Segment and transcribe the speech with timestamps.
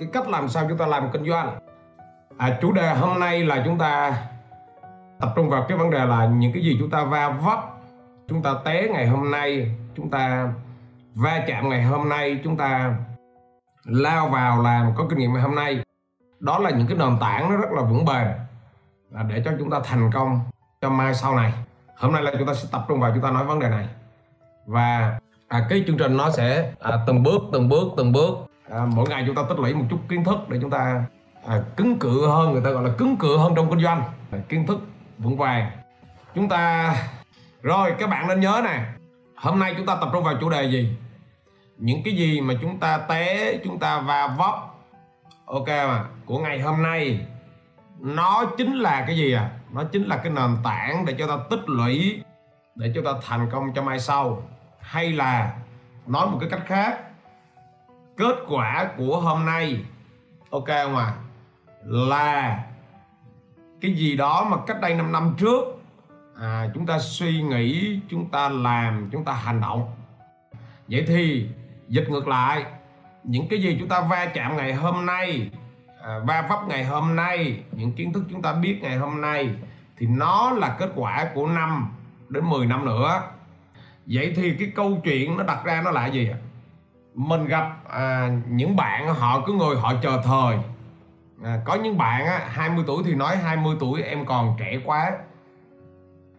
[0.00, 1.58] cái cách làm sao chúng ta làm kinh doanh.
[2.38, 4.22] À, chủ đề hôm nay là chúng ta
[5.20, 7.58] tập trung vào cái vấn đề là những cái gì chúng ta va vấp
[8.28, 10.52] chúng ta té ngày hôm nay chúng ta
[11.14, 12.94] va chạm ngày hôm nay chúng ta
[13.84, 15.82] lao vào làm có kinh nghiệm ngày hôm nay.
[16.40, 18.26] Đó là những cái nền tảng nó rất là vững bền.
[19.10, 20.40] Là để cho chúng ta thành công
[20.80, 21.52] cho mai sau này.
[21.96, 23.88] Hôm nay là chúng ta sẽ tập trung vào chúng ta nói vấn đề này.
[24.66, 28.86] Và à, cái chương trình nó sẽ à, từng bước từng bước từng bước à,
[28.86, 31.04] mỗi ngày chúng ta tích lũy một chút kiến thức để chúng ta
[31.46, 34.02] à, cứng cự hơn người ta gọi là cứng cự hơn trong kinh doanh.
[34.30, 34.80] À, kiến thức
[35.18, 35.70] vững vàng.
[36.34, 36.94] Chúng ta
[37.62, 38.84] rồi các bạn nên nhớ nè.
[39.36, 40.96] Hôm nay chúng ta tập trung vào chủ đề gì?
[41.76, 44.54] Những cái gì mà chúng ta té chúng ta va vấp.
[45.46, 47.26] Ok mà của ngày hôm nay
[48.00, 49.50] nó chính là cái gì à?
[49.72, 52.22] Nó chính là cái nền tảng để cho ta tích lũy
[52.74, 54.42] để cho ta thành công cho mai sau.
[54.80, 55.56] Hay là
[56.06, 57.09] nói một cái cách khác
[58.20, 59.84] kết quả của hôm nay.
[60.50, 61.12] Ok không à
[61.84, 62.64] là
[63.80, 65.64] cái gì đó mà cách đây 5 năm trước
[66.40, 69.90] à, chúng ta suy nghĩ chúng ta làm chúng ta hành động.
[70.88, 71.48] Vậy thì
[71.88, 72.64] dịch ngược lại
[73.24, 75.50] những cái gì chúng ta va chạm ngày hôm nay
[76.02, 79.50] à, va vấp ngày hôm nay những kiến thức chúng ta biết ngày hôm nay
[79.98, 81.92] thì nó là kết quả của năm
[82.28, 83.22] đến 10 năm nữa.
[84.06, 86.38] Vậy thì cái câu chuyện nó đặt ra nó là gì ạ?
[87.14, 90.56] Mình gặp à, những bạn họ cứ ngồi họ chờ thời.
[91.44, 95.12] À, có những bạn á, 20 tuổi thì nói 20 tuổi em còn trẻ quá.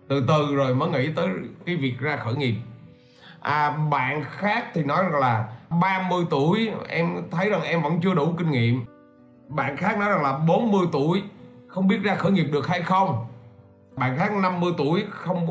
[0.07, 1.27] Từ từ rồi mới nghĩ tới
[1.65, 2.55] cái việc ra khởi nghiệp.
[3.41, 8.13] À, bạn khác thì nói rằng là 30 tuổi em thấy rằng em vẫn chưa
[8.13, 8.85] đủ kinh nghiệm.
[9.47, 11.23] Bạn khác nói rằng là 40 tuổi
[11.67, 13.25] không biết ra khởi nghiệp được hay không.
[13.95, 15.47] Bạn khác 50 tuổi không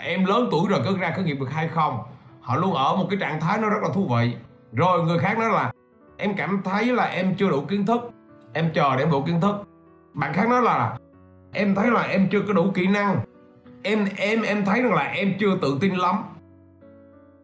[0.00, 2.02] em lớn tuổi rồi cứ ra khởi nghiệp được hay không.
[2.40, 4.36] Họ luôn ở một cái trạng thái nó rất là thú vị
[4.76, 5.72] rồi người khác nói là,
[6.16, 8.10] em cảm thấy là em chưa đủ kiến thức,
[8.52, 9.56] em chờ để em đủ kiến thức.
[10.14, 10.96] Bạn khác nói là,
[11.52, 13.20] em thấy là em chưa có đủ kỹ năng,
[13.82, 16.16] em em em thấy rằng là em chưa tự tin lắm.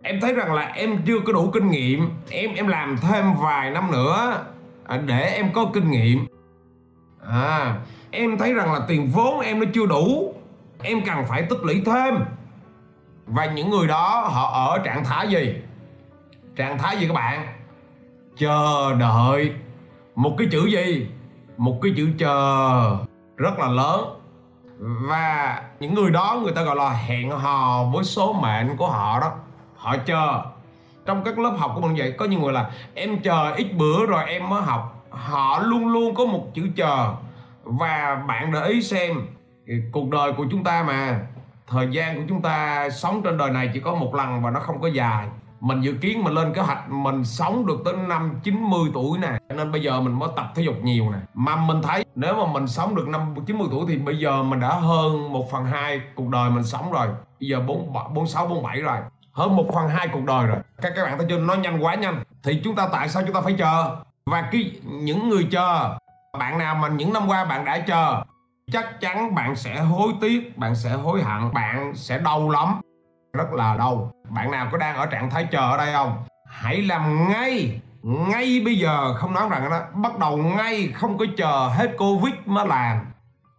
[0.03, 3.71] Em thấy rằng là em chưa có đủ kinh nghiệm, em em làm thêm vài
[3.71, 4.45] năm nữa
[4.85, 6.27] à, để em có kinh nghiệm.
[7.27, 7.77] À
[8.11, 10.35] em thấy rằng là tiền vốn em nó chưa đủ,
[10.83, 12.15] em cần phải tích lũy thêm.
[13.27, 15.55] Và những người đó họ ở trạng thái gì?
[16.57, 17.47] Trạng thái gì các bạn?
[18.37, 19.53] Chờ đợi.
[20.15, 21.09] Một cái chữ gì?
[21.57, 22.97] Một cái chữ chờ.
[23.37, 24.21] Rất là lớn.
[24.79, 29.21] Và những người đó người ta gọi là hẹn hò với số mệnh của họ
[29.21, 29.33] đó.
[29.77, 30.43] Họ chờ.
[31.07, 34.07] Trong các lớp học của mình vậy, có những người là em chờ ít bữa
[34.07, 35.07] rồi em mới học.
[35.11, 37.15] Họ luôn luôn có một chữ chờ.
[37.65, 39.27] Và bạn để ý xem
[39.93, 41.21] cuộc đời của chúng ta mà,
[41.67, 44.61] thời gian của chúng ta sống trên đời này chỉ có một lần và nó
[44.61, 45.29] không có dài
[45.63, 49.39] mình dự kiến mình lên kế hoạch mình sống được tới năm 90 tuổi nè.
[49.57, 51.19] Nên bây giờ mình mới tập thể dục nhiều nè.
[51.35, 54.61] Mà mình thấy nếu mà mình sống được năm 90 tuổi thì bây giờ mình
[54.61, 57.07] đã hơn 1 phần 2 cuộc đời mình sống rồi.
[57.41, 58.97] Bây giờ 4, 46 47 rồi.
[59.33, 60.57] Hơn 1 phần 2 cuộc đời rồi.
[60.83, 61.39] Các các bạn thấy chưa?
[61.39, 62.23] Nó nhanh quá nhanh.
[62.43, 63.97] Thì chúng ta tại sao chúng ta phải chờ?
[64.27, 65.99] Và cái những người chờ
[66.39, 68.23] bạn nào mà những năm qua bạn đã chờ
[68.73, 72.81] chắc chắn bạn sẽ hối tiếc bạn sẽ hối hận bạn sẽ đau lắm
[73.33, 76.25] rất là đau bạn nào có đang ở trạng thái chờ ở đây không?
[76.47, 79.15] Hãy làm ngay ngay bây giờ.
[79.15, 82.99] Không nói rằng nó bắt đầu ngay, không có chờ hết covid mới làm.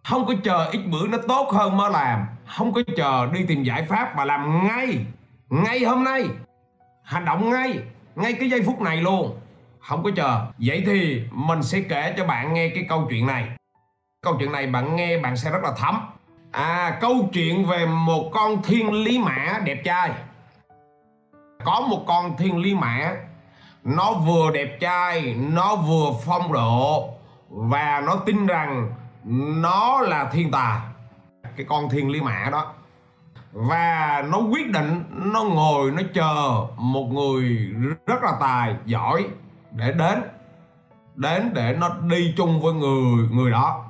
[0.03, 2.25] Không có chờ ít bữa nó tốt hơn mới làm.
[2.57, 5.05] Không có chờ đi tìm giải pháp mà làm ngay.
[5.49, 6.25] Ngay hôm nay.
[7.03, 7.79] Hành động ngay.
[8.15, 9.39] Ngay cái giây phút này luôn.
[9.79, 10.45] Không có chờ.
[10.57, 13.49] Vậy thì mình sẽ kể cho bạn nghe cái câu chuyện này.
[14.21, 16.01] Câu chuyện này bạn nghe bạn sẽ rất là thấm
[16.53, 20.11] à câu chuyện về một con thiên lý mã đẹp trai.
[21.63, 23.11] Có một con thiên lý mã,
[23.83, 27.09] nó vừa đẹp trai, nó vừa phong độ,
[27.49, 28.93] và nó tin rằng
[29.61, 30.79] nó là thiên tài
[31.55, 32.73] cái con thiên lý mã đó.
[33.51, 37.73] Và nó quyết định, nó ngồi, nó chờ một người
[38.05, 39.27] rất là tài, giỏi,
[39.71, 40.21] để đến
[41.15, 43.85] đến để nó đi chung với người người đó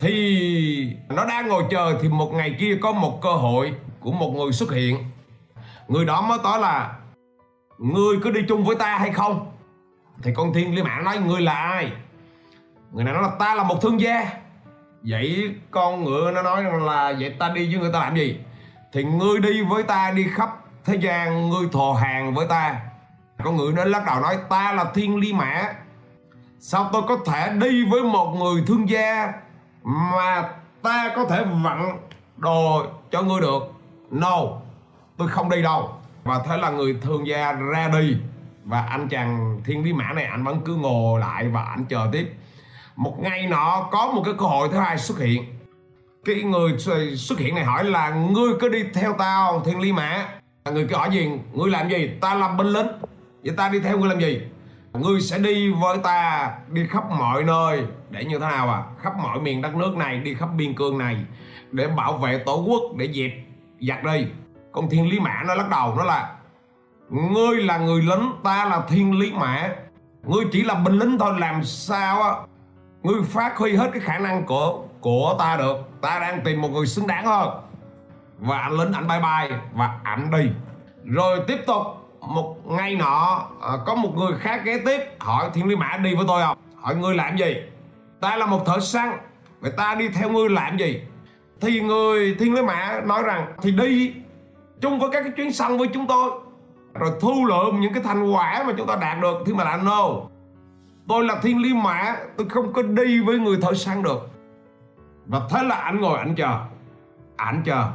[0.00, 4.32] thì nó đang ngồi chờ thì một ngày kia có một cơ hội của một
[4.36, 4.96] người xuất hiện.
[5.88, 6.96] Người đó mới nói là,
[7.78, 9.52] ngươi có đi chung với ta hay không?
[10.22, 11.92] Thì con thiên lý mã nói, ngươi là ai?
[12.92, 14.30] Người này nói là, ta là một thương gia.
[15.02, 18.38] Vậy con ngựa nó nói là, vậy ta đi với người ta làm gì?
[18.92, 20.50] Thì ngươi đi với ta đi khắp
[20.84, 22.80] thế gian, ngươi thò hàng với ta.
[23.44, 25.74] Con ngựa nó lắc đầu nói, ta là thiên ly mã.
[26.60, 29.32] Sao tôi có thể đi với một người thương gia
[29.86, 30.48] mà
[30.82, 31.98] ta có thể vặn
[32.36, 33.72] đồ cho ngươi được.
[34.10, 34.38] No,
[35.16, 35.90] tôi không đi đâu.
[36.24, 38.16] Và thế là người thương gia ra đi.
[38.64, 42.08] Và anh chàng thiên lý mã này, anh vẫn cứ ngồi lại và anh chờ
[42.12, 42.34] tiếp.
[42.96, 45.44] Một ngày nọ, có một cái cơ hội thứ hai xuất hiện.
[46.24, 46.78] Cái người
[47.16, 50.28] xuất hiện này hỏi là, ngươi có đi theo tao, thiên lý mã.
[50.72, 51.30] Người kia hỏi gì?
[51.52, 52.10] Ngươi làm gì?
[52.20, 52.86] Ta làm binh lính.
[53.44, 54.40] Vậy ta đi theo ngươi làm gì?
[55.00, 57.86] Ngươi sẽ đi với ta đi khắp mọi nơi.
[58.10, 58.82] Để như thế nào à?
[59.02, 61.16] Khắp mọi miền đất nước này, đi khắp biên cương này.
[61.72, 63.32] Để bảo vệ tổ quốc, để dẹp
[63.80, 64.26] giặc đi.
[64.72, 66.34] Con thiên lý mã nó lắc đầu, nó là,
[67.10, 69.68] ngươi là người lính, ta là thiên lý mã.
[70.22, 72.32] Ngươi chỉ là binh lính thôi, làm sao á?
[73.02, 75.76] Ngươi phát huy hết cái khả năng của của ta được.
[76.00, 77.48] Ta đang tìm một người xứng đáng hơn.
[78.38, 80.50] Và anh lính, anh bye bye, và ảnh đi.
[81.04, 81.82] Rồi tiếp tục
[82.26, 85.00] một ngày nọ à, có một người khác ghé tiếp.
[85.18, 86.58] Hỏi thiên lý mã đi với tôi không?
[86.80, 87.56] Hỏi ngươi làm gì?
[88.20, 89.18] Ta là một thợ săn.
[89.60, 91.02] Vậy ta đi theo ngươi làm gì?
[91.60, 94.14] Thì người thiên lý mã nói rằng thì đi
[94.80, 96.30] chung với các cái chuyến săn với chúng tôi
[96.94, 99.42] rồi thu lượm những cái thành quả mà chúng ta đạt được.
[99.46, 100.08] Thì mà là no.
[101.08, 104.30] Tôi là thiên lý mã tôi không có đi với người thợ săn được.
[105.26, 106.58] Và thế là anh ngồi anh chờ.
[107.36, 107.88] Anh chờ.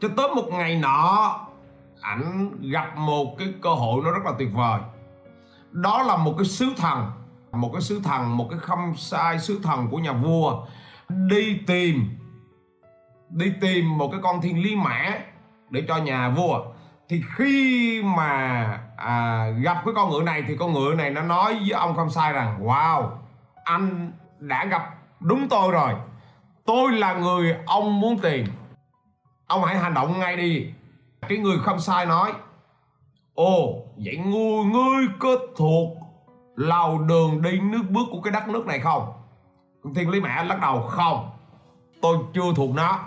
[0.00, 1.40] Cho tới một ngày nọ
[2.00, 4.80] ảnh gặp một cái cơ hội nó rất là tuyệt vời.
[5.70, 7.10] Đó là một cái sứ thần
[7.52, 10.66] một cái sứ thần một cái không sai sứ thần của nhà vua
[11.08, 12.18] đi tìm
[13.30, 15.18] đi tìm một cái con thiên lý mã
[15.70, 16.60] để cho nhà vua.
[17.08, 18.64] Thì khi mà
[18.96, 22.10] à, gặp cái con ngựa này thì con ngựa này nó nói với ông không
[22.10, 23.10] sai rằng wow
[23.64, 25.94] anh đã gặp đúng tôi rồi.
[26.64, 28.46] Tôi là người ông muốn tìm.
[29.46, 30.66] Ông hãy hành động ngay đi
[31.28, 32.32] cái người không sai nói,
[33.34, 35.96] ồ, vậy ngươi ngươi có thuộc
[36.56, 39.12] lào đường đi nước bước của cái đất nước này không?
[39.94, 41.30] Thiên lý mẹ lắc đầu, không,
[42.02, 42.98] tôi chưa thuộc nó.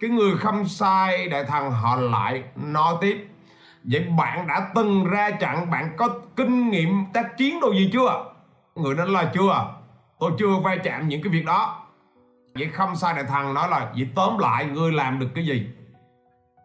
[0.00, 3.28] Cái người không sai, đại thần họ lại nói tiếp,
[3.84, 8.24] vậy bạn đã từng ra trận, bạn có kinh nghiệm tác chiến đồ gì chưa?
[8.74, 9.74] Người nói là, chưa,
[10.18, 11.86] tôi chưa va chạm những cái việc đó.
[12.54, 15.66] Vậy không sai, đại thần nói là, vậy tóm lại, ngươi làm được cái gì?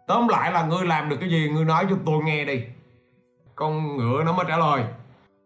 [0.07, 2.61] Tóm lại là ngươi làm được cái gì, ngươi nói cho tôi nghe đi.
[3.55, 4.83] Con ngựa nó mới trả lời,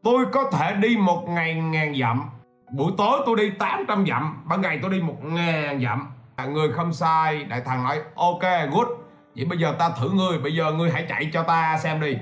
[0.04, 2.30] tôi có thể đi một ngày ngàn dặm,
[2.72, 6.08] buổi tối tôi đi 800 dặm, ban ngày tôi đi một ngàn dặm.
[6.36, 8.42] À, người không sai, đại thần nói, ok,
[8.72, 8.88] good.
[9.36, 12.18] Vậy bây giờ ta thử ngươi, bây giờ ngươi hãy chạy cho ta xem đi.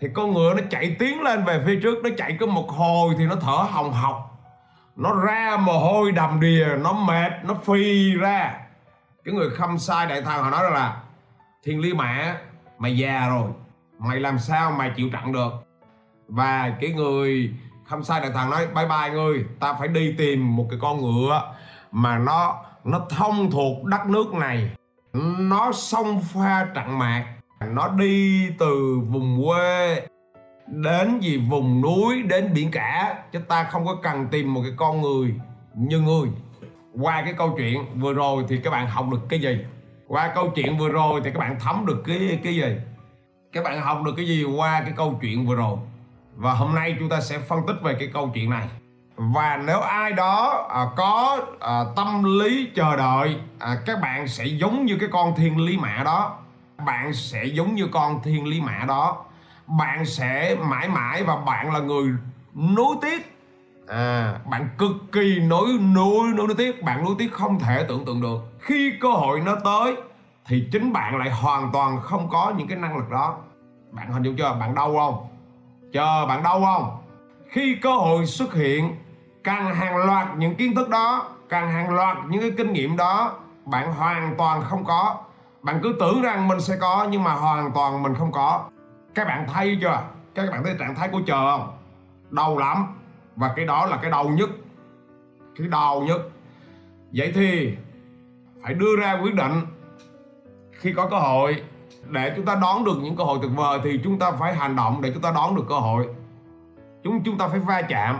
[0.00, 3.14] Thì con ngựa nó chạy tiến lên về phía trước, nó chạy có một hồi
[3.18, 4.30] thì nó thở hồng hộc.
[4.96, 8.54] Nó ra mồ hôi đầm đìa, nó mệt, nó phi ra.
[9.24, 10.96] Cái người không sai, đại thần họ nói là
[11.64, 12.36] thiên lý mã,
[12.78, 13.50] mày già rồi.
[13.98, 15.52] Mày làm sao mày chịu trận được?
[16.28, 17.52] Và cái người
[17.84, 21.02] không sai đại thần nói, bye bye ngươi, ta phải đi tìm một cái con
[21.02, 21.54] ngựa
[21.92, 24.70] mà nó nó thông thuộc đất nước này.
[25.38, 27.26] Nó xông pha trận mạc,
[27.70, 30.06] nó đi từ vùng quê
[30.66, 34.72] đến gì vùng núi, đến biển cả, chứ ta không có cần tìm một cái
[34.76, 35.34] con người
[35.74, 36.28] như ngươi.
[37.00, 39.64] Qua cái câu chuyện vừa rồi thì các bạn học được cái gì?
[40.14, 42.76] Qua câu chuyện vừa rồi thì các bạn thấm được cái cái gì?
[43.52, 45.78] Các bạn học được cái gì qua cái câu chuyện vừa rồi?
[46.36, 48.68] Và hôm nay chúng ta sẽ phân tích về cái câu chuyện này.
[49.16, 54.44] Và nếu ai đó à, có à, tâm lý chờ đợi à, các bạn sẽ
[54.44, 56.38] giống như cái con thiên lý mã đó.
[56.86, 59.24] Bạn sẽ giống như con thiên lý mã đó.
[59.66, 62.08] Bạn sẽ mãi mãi và bạn là người
[62.54, 63.33] nối tiếc
[63.88, 68.04] à, bạn cực kỳ nối nối nối nối tiếc bạn nối tiếc không thể tưởng
[68.04, 68.38] tượng được.
[68.58, 69.96] Khi cơ hội nó tới
[70.46, 73.36] thì chính bạn lại hoàn toàn không có những cái năng lực đó.
[73.90, 74.56] Bạn hình dung chưa?
[74.60, 75.26] Bạn đau không?
[75.92, 76.96] Chờ bạn đau không?
[77.48, 78.96] Khi cơ hội xuất hiện
[79.44, 83.32] càng hàng loạt những kiến thức đó càng hàng loạt những cái kinh nghiệm đó
[83.64, 85.16] bạn hoàn toàn không có.
[85.62, 88.64] Bạn cứ tưởng rằng mình sẽ có nhưng mà hoàn toàn mình không có.
[89.14, 90.02] Các bạn thấy chưa?
[90.34, 91.76] Các bạn thấy trạng thái của chờ không?
[92.30, 92.86] Đau lắm
[93.36, 94.50] và cái đó là cái đau nhất.
[95.58, 96.20] Cái đau nhất.
[97.12, 97.74] Vậy thì
[98.62, 99.52] phải đưa ra quyết định.
[100.72, 101.62] Khi có cơ hội,
[102.10, 104.76] để chúng ta đón được những cơ hội tuyệt vời thì chúng ta phải hành
[104.76, 106.06] động để chúng ta đón được cơ hội.
[107.04, 108.18] Chúng chúng ta phải va chạm.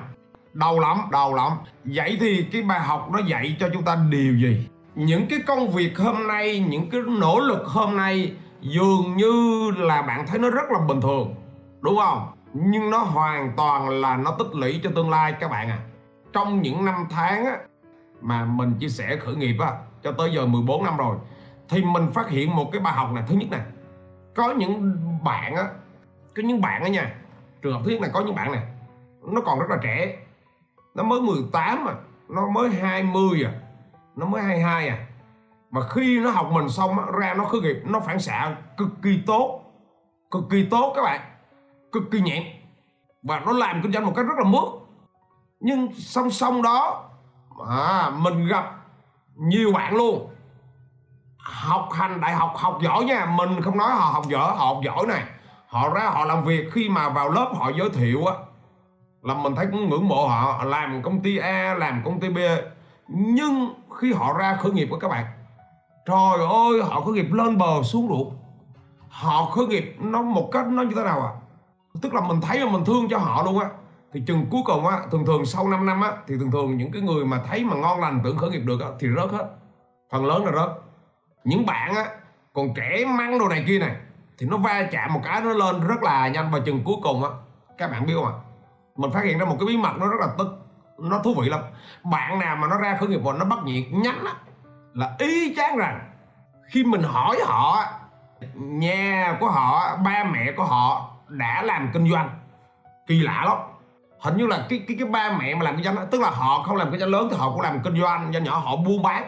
[0.52, 1.52] Đau lắm đau lắm.
[1.84, 4.68] Vậy thì cái bài học nó dạy cho chúng ta điều gì?
[4.94, 10.02] Những cái công việc hôm nay, những cái nỗ lực hôm nay dường như là
[10.02, 11.34] bạn thấy nó rất là bình thường.
[11.80, 12.26] Đúng không?
[12.54, 15.78] Nhưng nó hoàn toàn là nó tích lũy cho tương lai các bạn à.
[16.32, 17.58] Trong những năm tháng á,
[18.20, 21.16] mà mình chia sẻ khởi nghiệp á, cho tới giờ 14 năm rồi
[21.68, 23.24] thì mình phát hiện một cái bài học này.
[23.26, 23.60] Thứ nhất này
[24.34, 25.68] có những bạn á
[26.36, 27.14] có những bạn á nha
[27.62, 28.62] trường hợp thứ nhất là có những bạn này
[29.22, 30.16] nó còn rất là trẻ
[30.94, 31.94] nó mới 18 à
[32.28, 33.52] nó mới 20 à
[34.16, 35.06] nó mới 22 à.
[35.70, 39.22] Mà khi nó học mình xong ra nó khởi nghiệp nó phản xạ cực kỳ
[39.26, 39.60] tốt
[40.30, 41.20] cực kỳ tốt các bạn
[41.94, 42.42] cực kỳ nhẹn
[43.22, 44.68] và nó làm kinh doanh một cách rất là mướt
[45.60, 47.04] nhưng song song đó
[47.68, 48.64] à, mình gặp
[49.36, 50.28] nhiều bạn luôn.
[51.38, 53.26] Học hành đại học học giỏi nha.
[53.26, 55.22] Mình không nói họ học giỏi họ học giỏi này.
[55.66, 58.34] Họ ra họ làm việc khi mà vào lớp họ giới thiệu á
[59.22, 60.64] là mình thấy cũng ngưỡng mộ họ.
[60.64, 62.38] Làm công ty A làm công ty B.
[63.08, 65.24] Nhưng khi họ ra khởi nghiệp của các bạn
[66.06, 68.36] trời ơi họ khởi nghiệp lên bờ xuống ruộng.
[69.08, 71.32] Họ khởi nghiệp nó một cách nó như thế nào à?
[72.02, 73.68] Tức là mình thấy mà mình thương cho họ luôn á,
[74.12, 76.92] thì chừng cuối cùng á, thường thường sau 5 năm á, thì thường thường những
[76.92, 79.48] cái người mà thấy mà ngon lành, tưởng khởi nghiệp được á, thì rớt hết.
[80.10, 80.68] Phần lớn là rớt.
[81.44, 82.04] Những bạn á,
[82.52, 83.96] còn trẻ măng đồ này kia này,
[84.38, 87.24] thì nó va chạm một cái nó lên rất là nhanh và chừng cuối cùng
[87.24, 87.30] á,
[87.78, 88.32] các bạn biết không ạ?
[88.96, 90.46] Mình phát hiện ra một cái bí mật nó rất là tức,
[90.98, 91.60] nó thú vị lắm.
[92.04, 94.34] Bạn nào mà nó ra khởi nghiệp và nó bắt nhiệt nhánh á,
[94.94, 96.10] là ý chán rằng
[96.70, 97.84] khi mình hỏi họ
[98.54, 102.30] nhà của họ, ba mẹ của họ đã làm kinh doanh
[103.06, 103.58] kỳ lạ lắm.
[104.20, 106.62] Hình như là cái cái cái ba mẹ mà làm kinh doanh tức là họ
[106.62, 109.02] không làm kinh doanh lớn thì họ cũng làm kinh doanh do nhỏ họ buôn
[109.02, 109.26] bán.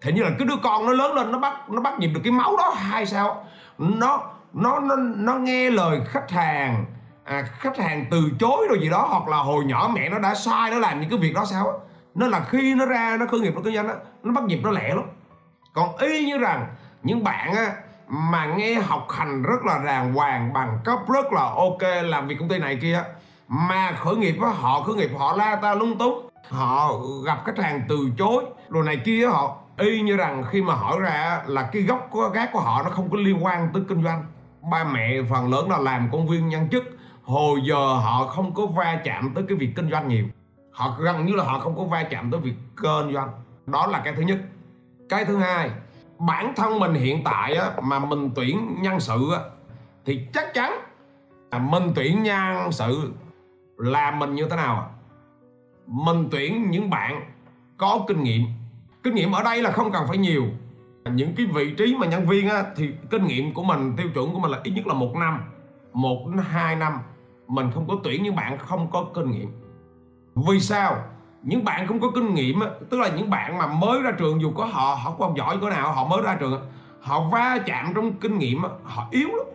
[0.00, 2.20] Thế như là cái đứa con nó lớn lên nó bắt nó bắt nhịp được
[2.24, 3.44] cái máu đó hay sao?
[3.78, 4.22] Nó
[4.52, 6.84] nó nó nó nghe lời khách hàng
[7.24, 10.34] à, khách hàng từ chối rồi gì đó hoặc là hồi nhỏ mẹ nó đã
[10.34, 11.80] sai nó làm những cái việc đó sao
[12.14, 14.60] nên là khi nó ra nó khởi nghiệp nó kinh doanh đó, nó bắt nhịp
[14.62, 15.04] nó lẹ lắm.
[15.72, 16.66] Còn y như rằng
[17.02, 17.72] những bạn á,
[18.08, 22.36] mà nghe học hành rất là đàng hoàng bằng cấp rất là ok làm việc
[22.38, 23.02] công ty này kia.
[23.48, 26.92] Mà khởi nghiệp á, họ khởi nghiệp họ la ta lung túng họ
[27.24, 28.44] gặp khách hàng từ chối.
[28.68, 32.28] Rồi này kia họ y như rằng khi mà hỏi ra là cái gốc của
[32.28, 34.24] gác của họ nó không có liên quan tới kinh doanh.
[34.70, 36.84] Ba mẹ phần lớn là làm công viên nhân chức.
[37.22, 40.24] Hồi giờ họ không có va chạm tới cái việc kinh doanh nhiều.
[40.72, 43.28] Họ gần như là họ không có va chạm tới việc kinh doanh.
[43.66, 44.38] Đó là cái thứ nhất.
[45.08, 45.70] Cái thứ hai
[46.18, 49.40] bản thân mình hiện tại á, mà mình tuyển nhân sự á,
[50.04, 50.72] thì chắc chắn
[51.52, 53.12] là mình tuyển nhân sự
[53.76, 54.90] là mình như thế nào
[55.86, 57.30] mình tuyển những bạn
[57.76, 58.42] có kinh nghiệm.
[59.02, 60.44] Kinh nghiệm ở đây là không cần phải nhiều.
[61.12, 64.32] Những cái vị trí mà nhân viên á, thì kinh nghiệm của mình tiêu chuẩn
[64.32, 65.40] của mình là ít nhất là một năm
[65.92, 66.98] một đến hai năm
[67.46, 69.48] mình không có tuyển những bạn không có kinh nghiệm.
[70.34, 70.96] Vì sao?
[71.42, 74.52] Những bạn không có kinh nghiệm tức là những bạn mà mới ra trường, dù
[74.56, 76.60] có họ họ không giỏi cỡ nào, họ mới ra trường
[77.00, 79.46] họ va chạm trong kinh nghiệm họ yếu lắm.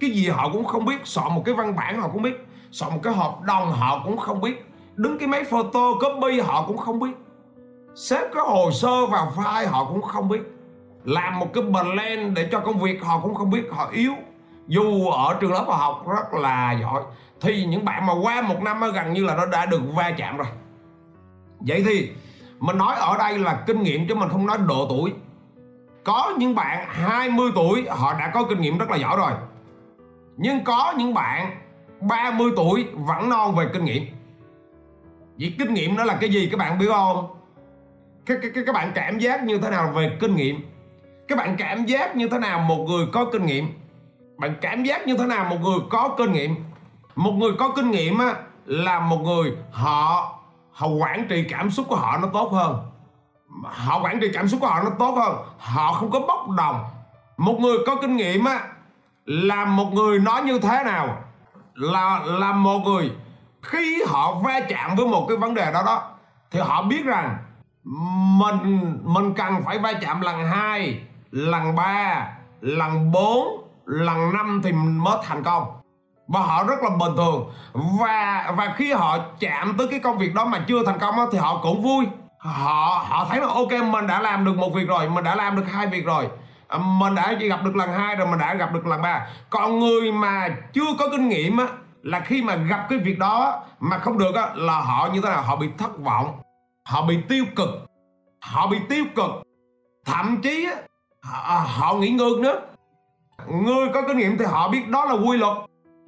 [0.00, 2.92] Cái gì họ cũng không biết soạn một cái văn bản họ cũng biết soạn
[2.92, 6.76] một cái hợp đồng họ cũng không biết, đứng cái máy photo copy họ cũng
[6.76, 7.10] không biết,
[7.94, 10.40] xếp cái hồ sơ vào file họ cũng không biết,
[11.04, 14.12] làm một cái blend để cho công việc họ cũng không biết, họ yếu.
[14.66, 17.02] Dù ở trường lớp họ học rất là giỏi,
[17.40, 20.36] thì những bạn mà qua một năm gần như là nó đã được va chạm
[20.36, 20.46] rồi
[21.60, 22.10] vậy thì
[22.60, 25.12] mình nói ở đây là kinh nghiệm chứ mình không nói độ tuổi.
[26.04, 29.32] Có những bạn 20 tuổi họ đã có kinh nghiệm rất là giỏi rồi.
[30.36, 31.60] Nhưng có những bạn
[32.00, 34.04] 30 tuổi vẫn non về kinh nghiệm.
[35.38, 36.48] Vậy kinh nghiệm đó là cái gì?
[36.50, 37.26] Các bạn biết không?
[38.26, 40.60] Các, các, các bạn cảm giác như thế nào về kinh nghiệm?
[41.28, 43.66] Các bạn cảm giác như thế nào một người có kinh nghiệm?
[44.36, 46.54] Bạn cảm giác như thế nào một người có kinh nghiệm?
[47.14, 48.34] Một người có kinh nghiệm á,
[48.66, 50.39] là một người họ
[50.80, 52.78] họ quản trị cảm xúc của họ nó tốt hơn.
[53.64, 55.36] Họ quản trị cảm xúc của họ nó tốt hơn.
[55.58, 56.84] Họ không có bốc đồng.
[57.36, 58.60] Một người có kinh nghiệm á,
[59.24, 61.16] là một người nói như thế nào?
[61.74, 63.12] Là là một người,
[63.62, 66.02] khi họ va chạm với một cái vấn đề đó đó,
[66.50, 67.36] thì họ biết rằng
[68.38, 72.28] mình mình cần phải va chạm lần hai, lần ba,
[72.60, 75.79] lần bốn, lần năm thì mình mới thành công
[76.32, 77.52] và họ rất là bình thường.
[78.00, 81.38] Và và khi họ chạm tới cái công việc đó mà chưa thành công thì
[81.38, 82.06] họ cũng vui.
[82.38, 85.56] Họ họ thấy là ok mình đã làm được một việc rồi mình đã làm
[85.56, 86.28] được hai việc rồi.
[86.68, 89.26] À, mình đã chỉ gặp được lần hai rồi mình đã gặp được lần ba.
[89.50, 91.66] Còn người mà chưa có kinh nghiệm á
[92.02, 95.28] là khi mà gặp cái việc đó mà không được á là họ như thế
[95.28, 95.42] nào?
[95.42, 96.38] Họ bị thất vọng.
[96.84, 97.68] Họ bị tiêu cực.
[98.40, 99.30] Họ bị tiêu cực.
[100.06, 100.76] Thậm chí á,
[101.22, 102.60] họ, họ nghĩ ngược nữa.
[103.48, 105.56] Người có kinh nghiệm thì họ biết đó là quy luật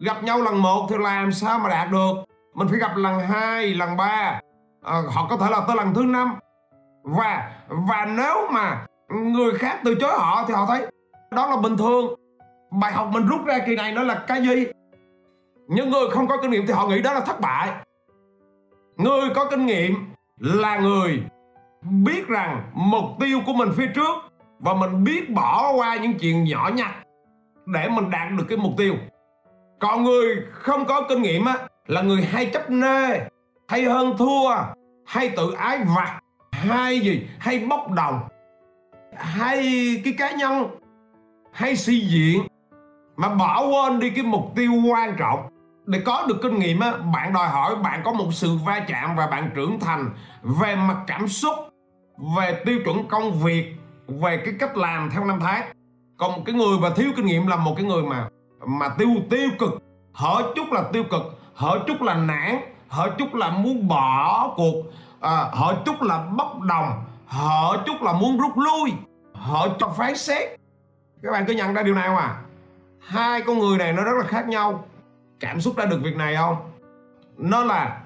[0.04, 2.12] gặp nhau lần một thì làm sao mà đạt được?
[2.54, 4.40] Mình phải gặp lần hai lần ba.
[4.82, 6.34] À, họ có thể là tới lần thứ năm.
[7.02, 10.86] Và và nếu mà người khác từ chối họ thì họ thấy
[11.30, 12.14] đó là bình thường.
[12.70, 14.66] Bài học mình rút ra kỳ này nó là cái gì?
[15.68, 17.70] Những người không có kinh nghiệm thì họ nghĩ đó là thất bại.
[18.96, 19.94] Người có kinh nghiệm
[20.38, 21.22] là người
[21.82, 24.14] biết rằng mục tiêu của mình phía trước
[24.58, 26.90] và mình biết bỏ qua những chuyện nhỏ nhặt
[27.66, 28.94] để mình đạt được cái mục tiêu
[29.82, 33.20] còn người không có kinh nghiệm á, là người hay chấp nê,
[33.68, 34.54] hay hơn thua,
[35.06, 36.20] hay tự ái vặt,
[36.52, 38.20] hay gì, hay bốc đồng,
[39.16, 39.62] hay
[40.04, 40.66] cái cá nhân,
[41.52, 42.42] hay suy diện.
[43.16, 45.48] Mà bỏ quên đi cái mục tiêu quan trọng.
[45.86, 49.16] Để có được kinh nghiệm á, bạn đòi hỏi bạn có một sự va chạm
[49.16, 50.10] và bạn trưởng thành
[50.42, 51.54] về mặt cảm xúc,
[52.36, 53.74] về tiêu chuẩn công việc,
[54.08, 55.62] về cái cách làm theo năm tháng.
[56.16, 58.28] Còn một cái người mà thiếu kinh nghiệm là một cái người mà
[58.66, 59.82] mà tiêu tiêu cực.
[60.12, 61.22] Hở chút là tiêu cực
[61.54, 64.74] hở chút là nản hở chút là muốn bỏ cuộc.
[65.20, 68.92] À, hở chút là bốc đồng hở chút là muốn rút lui.
[69.34, 70.60] Hở cho phán xét.
[71.22, 72.42] Các bạn có nhận ra điều này không à
[73.06, 74.84] hai con người này nó rất là khác nhau.
[75.40, 76.56] Cảm xúc đã được việc này không?
[77.36, 78.00] Nó là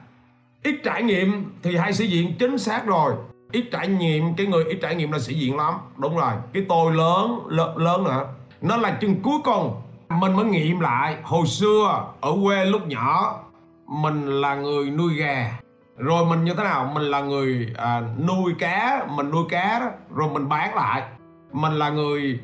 [0.63, 3.15] ít trải nghiệm thì hay sĩ diện chính xác rồi.
[3.53, 5.75] Ít trải nghiệm cái người ít trải nghiệm là sĩ diện lắm.
[5.97, 8.27] Đúng rồi cái tôi lớn lớn, lớn nữa
[8.61, 11.17] nó là chừng cuối cùng mình mới nghiệm lại.
[11.23, 13.41] Hồi xưa ở quê lúc nhỏ
[13.87, 15.59] mình là người nuôi gà.
[15.97, 16.91] Rồi mình như thế nào?
[16.95, 19.87] Mình là người à, nuôi cá mình nuôi cá đó.
[20.15, 21.03] Rồi mình bán lại.
[21.53, 22.41] Mình là người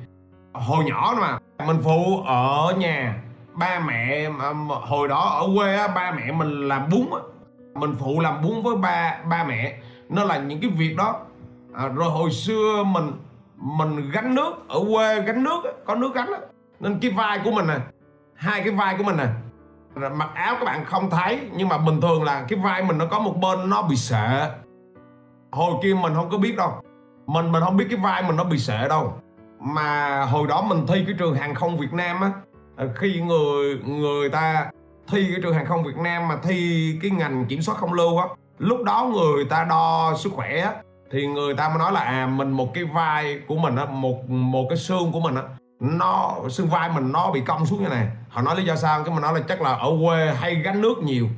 [0.53, 1.39] hồi nhỏ mà.
[1.67, 3.23] Mình phụ ở nhà.
[3.55, 4.31] Ba mẹ
[4.67, 7.19] hồi đó ở quê á, ba mẹ mình làm bún á.
[7.75, 9.79] Mình phụ làm bún với ba ba mẹ.
[10.09, 11.21] Nó là những cái việc đó
[11.75, 13.13] à, rồi hồi xưa mình
[13.57, 16.39] mình gánh nước ở quê gánh nước có nước gánh á
[16.83, 17.77] nên cái vai của mình nè,
[18.35, 19.27] hai cái vai của mình nè.
[20.11, 23.07] Mặc áo các bạn không thấy, nhưng mà bình thường là cái vai mình nó
[23.07, 24.51] có một bên nó bị sệ
[25.53, 26.73] hồi kia mình không có biết đâu.
[27.27, 29.15] Mình mình không biết cái vai mình nó bị sệ đâu.
[29.61, 32.33] Mà hồi đó mình thi cái trường hàng không Việt Nam á
[32.95, 34.71] khi người người ta
[35.09, 38.19] thi cái trường hàng không Việt Nam mà thi cái ngành kiểm soát không lưu
[38.19, 38.27] á,
[38.59, 40.73] lúc đó người ta đo sức khỏe á,
[41.11, 44.31] thì người ta mới nói là à mình một cái vai của mình á, một
[44.31, 45.43] một cái xương của mình á
[45.83, 48.09] nó xương vai mình nó bị cong xuống như này.
[48.29, 49.05] Họ nói lý do sao?
[49.05, 51.29] Cái mình nói là chắc là ở quê hay gánh nước nhiều.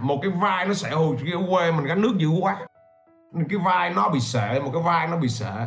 [0.00, 2.56] Một cái vai nó sẽ hồi cái quê mình gánh nước dữ quá.
[3.48, 5.66] Cái vai nó bị sệ một cái vai nó bị sệ.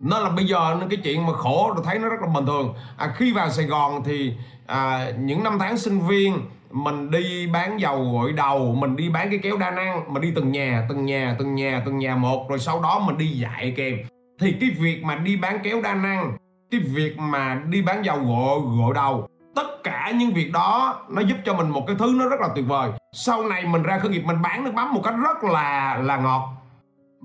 [0.00, 2.74] Nó là bây giờ cái chuyện mà khổ tôi thấy nó rất là bình thường.
[2.96, 4.34] À, khi vào Sài Gòn thì
[4.66, 6.38] à, những năm tháng sinh viên
[6.70, 10.32] mình đi bán dầu gội đầu mình đi bán cái kéo đa năng mình đi
[10.34, 13.74] từng nhà từng nhà từng nhà từng nhà một rồi sau đó mình đi dạy
[13.76, 13.94] kèm.
[14.40, 16.36] Thì cái việc mà đi bán kéo đa năng
[16.70, 21.22] cái việc mà đi bán dầu gội gội đầu, tất cả những việc đó nó
[21.22, 22.90] giúp cho mình một cái thứ nó rất là tuyệt vời.
[23.12, 26.16] Sau này mình ra khởi nghiệp, mình bán nước mắm một cách rất là là
[26.16, 26.48] ngọt.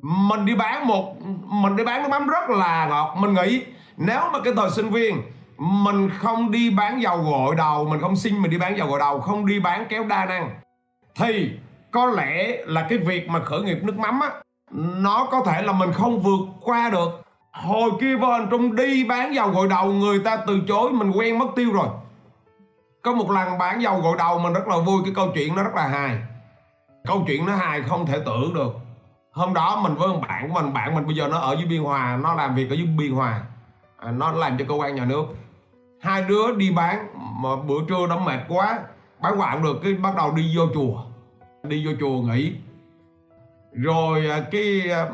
[0.02, 3.16] Mình đi bán một, mình đi bán nước mắm rất là ngọt.
[3.18, 3.64] Mình nghĩ
[3.98, 5.22] nếu mà cái thời sinh viên,
[5.58, 9.00] mình không đi bán dầu gội đầu, mình không xin mình đi bán dầu gội
[9.00, 10.50] đầu, không đi bán kéo đa năng,
[11.16, 11.52] thì
[11.92, 14.30] có lẽ là cái việc mà khởi nghiệp nước mắm á,
[14.72, 17.22] nó có thể là mình không vượt qua được
[17.52, 21.12] hồi kia vô anh trung đi bán dầu gội đầu người ta từ chối mình
[21.12, 21.88] quen mất tiêu rồi.
[23.02, 25.64] Có một lần bán dầu gội đầu mình rất là vui cái câu chuyện nó
[25.64, 26.18] rất là hài.
[27.08, 28.74] Câu chuyện nó hài không thể tưởng được.
[29.32, 31.66] Hôm đó mình với một bạn của mình bạn mình bây giờ nó ở dưới
[31.66, 33.42] biên hòa nó làm việc ở dưới biên hòa.
[33.98, 35.24] À, nó làm cho cơ quan nhà nước.
[36.02, 37.08] Hai đứa đi bán
[37.42, 38.80] mà bữa trưa nó mệt quá
[39.22, 41.04] bán hoài được cái bắt đầu đi vô chùa.
[41.64, 42.54] Đi vô chùa nghỉ.
[43.74, 45.06] Rồi à, cái à,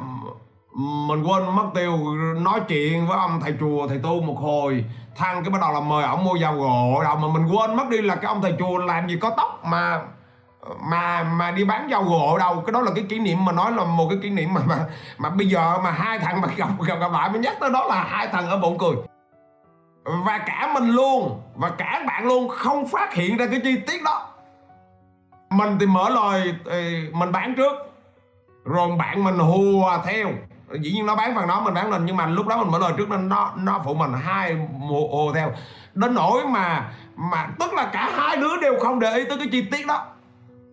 [0.77, 1.97] mình quên mất tiêu
[2.38, 4.85] nói chuyện với ông thầy chùa thầy tu một hồi.
[5.15, 7.89] Thằng cái bắt đầu là mời ông mua dầu gội đâu mà mình quên mất
[7.89, 10.01] đi là cái ông thầy chùa làm gì có tóc mà
[10.89, 12.63] mà mà đi bán dầu gội đâu.
[12.65, 14.85] Cái đó là cái kỷ niệm mà nói là một cái kỷ niệm mà mà
[15.17, 17.85] mà bây giờ mà hai thằng mà gặp gặp, gặp lại mới nhắc tới đó
[17.89, 18.95] là hai thằng ở bụng cười.
[20.25, 24.03] Và cả mình luôn và cả bạn luôn không phát hiện ra cái chi tiết
[24.03, 24.27] đó.
[25.49, 26.55] Mình thì mở lời
[27.11, 27.73] mình bán trước.
[28.65, 30.27] Rồi bạn mình hùa theo
[30.71, 32.80] dĩ nhiên nó bán phần nó mình bán lên nhưng mà lúc đó mình mở
[32.80, 34.58] lời trước nên nó nó phụ mình hai
[34.89, 35.51] hùa theo.
[35.93, 39.47] Đến nỗi mà mà tức là cả hai đứa đều không để ý tới cái
[39.51, 40.06] chi tiết đó.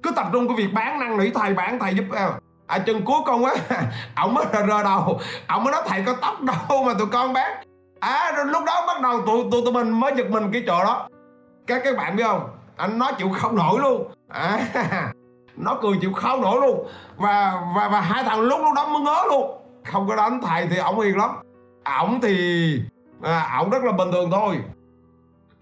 [0.03, 2.31] Cứ tập trung cái việc bán năng nỉ thầy bán thầy giúp em.
[2.67, 3.55] À chân cuối con á
[4.17, 5.21] ổng mới rờ đầu.
[5.49, 7.53] Ổng mới nói thầy có tóc đâu mà tụi con bán.
[8.01, 10.85] À rồi lúc đó bắt đầu tụi tụi tụi mình mới giật mình cái chỗ
[10.85, 11.09] đó.
[11.67, 12.49] Các các bạn biết không?
[12.77, 14.13] Anh nói chịu không nổi luôn.
[14.29, 14.59] À,
[15.57, 16.87] nó cười chịu không nổi luôn.
[17.17, 20.67] Và và và hai thằng lúc lúc đó mới ngớ luôn không có đánh thầy
[20.67, 21.31] thì ổng hiền lắm.
[21.99, 22.37] Ổng thì
[23.23, 24.61] à, ổng rất là bình thường thôi.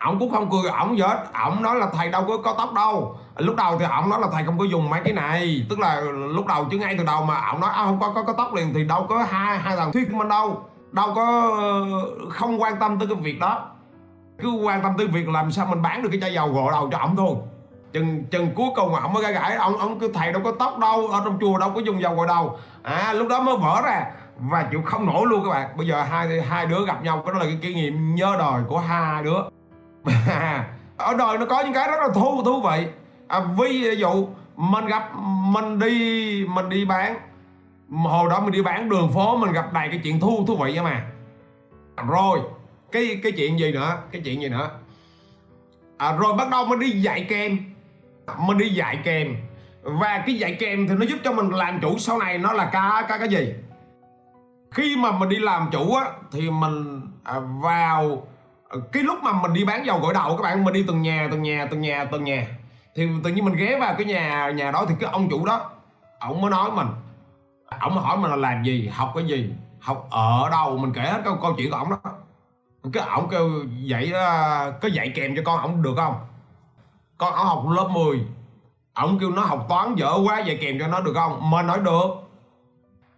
[0.00, 1.24] Ổng cũng không cười ổng gì hết.
[1.44, 3.16] Ổng nói là thầy đâu có có tóc đâu.
[3.36, 5.66] Lúc đầu thì ổng nói là thầy không có dùng mấy cái này.
[5.70, 8.22] Tức là lúc đầu chứ ngay từ đầu mà ổng nói à, không có có
[8.22, 10.64] có tóc liền thì đâu có hai hai thằng thuyết minh đâu.
[10.92, 13.66] Đâu có ờ, không quan tâm tới cái việc đó.
[14.42, 16.88] Cứ quan tâm tới việc làm sao mình bán được cái chai dầu gội đầu
[16.92, 17.36] cho ổng thôi.
[17.92, 20.78] Chừng chừng cuối cùng ổng mới gãi gãi ông ông cứ thầy đâu có tóc
[20.78, 23.82] đâu ở trong chùa đâu có dùng dầu gội đầu à lúc đó mới vỡ
[23.84, 24.06] ra.
[24.38, 25.76] Và chịu không nổi luôn các bạn.
[25.76, 28.62] Bây giờ hai hai đứa gặp nhau cái đó là cái kinh nghiệm nhớ đời
[28.68, 29.40] của hai đứa.
[30.96, 32.86] Ở đời nó có những cái rất là thú thú vị.
[33.28, 37.18] À, ví dụ mình gặp mình đi mình đi bán.
[37.90, 40.72] Hồi đó mình đi bán đường phố mình gặp đầy cái chuyện thú thú vị
[40.74, 41.04] vậy mà.
[42.08, 42.40] Rồi
[42.92, 43.96] cái cái chuyện gì nữa?
[44.12, 44.70] Cái chuyện gì nữa?
[45.98, 47.58] À, rồi bắt đầu mình đi dạy kèm.
[48.38, 49.36] Mình đi dạy kèm
[49.82, 52.70] và cái dạy kèm thì nó giúp cho mình làm chủ sau này nó là
[52.72, 53.54] cái cái cái gì?
[54.70, 58.26] Khi mà mình đi làm chủ á thì mình à, vào
[58.68, 61.02] ờ, cái lúc mà mình đi bán dầu gội đầu các bạn mình đi từng
[61.02, 62.46] nhà từng nhà từng nhà từng nhà
[62.94, 65.70] thì tự nhiên mình ghé vào cái nhà nhà đó thì cái ông chủ đó
[66.18, 66.86] ông mới nói mình
[67.78, 71.20] ông hỏi mình là làm gì học cái gì học ở đâu mình kể hết
[71.24, 72.12] câu, câu chuyện của ông đó.
[72.92, 73.50] Cái ổng kêu
[73.84, 76.14] dạy ờ, có dạy kèm cho con ổng được không?
[77.18, 78.26] Con ổng học lớp 10
[78.94, 81.50] ổng kêu nó học toán dở quá dạy kèm cho nó được không?
[81.50, 82.06] Mình nói được.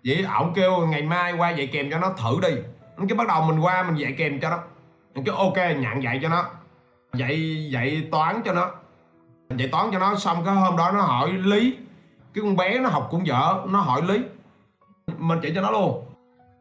[0.04, 2.60] Vậy ổng kêu ngày mai qua dạy kèm cho nó thử đi.
[3.08, 4.58] Cái bắt đầu mình qua mình dạy kèm cho nó.
[5.14, 6.44] Cái ok nhận dạy cho nó.
[7.14, 8.70] Dạy dạy toán cho nó.
[9.56, 11.76] Dạy toán cho nó xong cái hôm đó nó hỏi lý.
[12.34, 14.20] Cái con bé nó học cũng dở nó hỏi lý.
[15.18, 16.04] Mình chỉ cho nó luôn.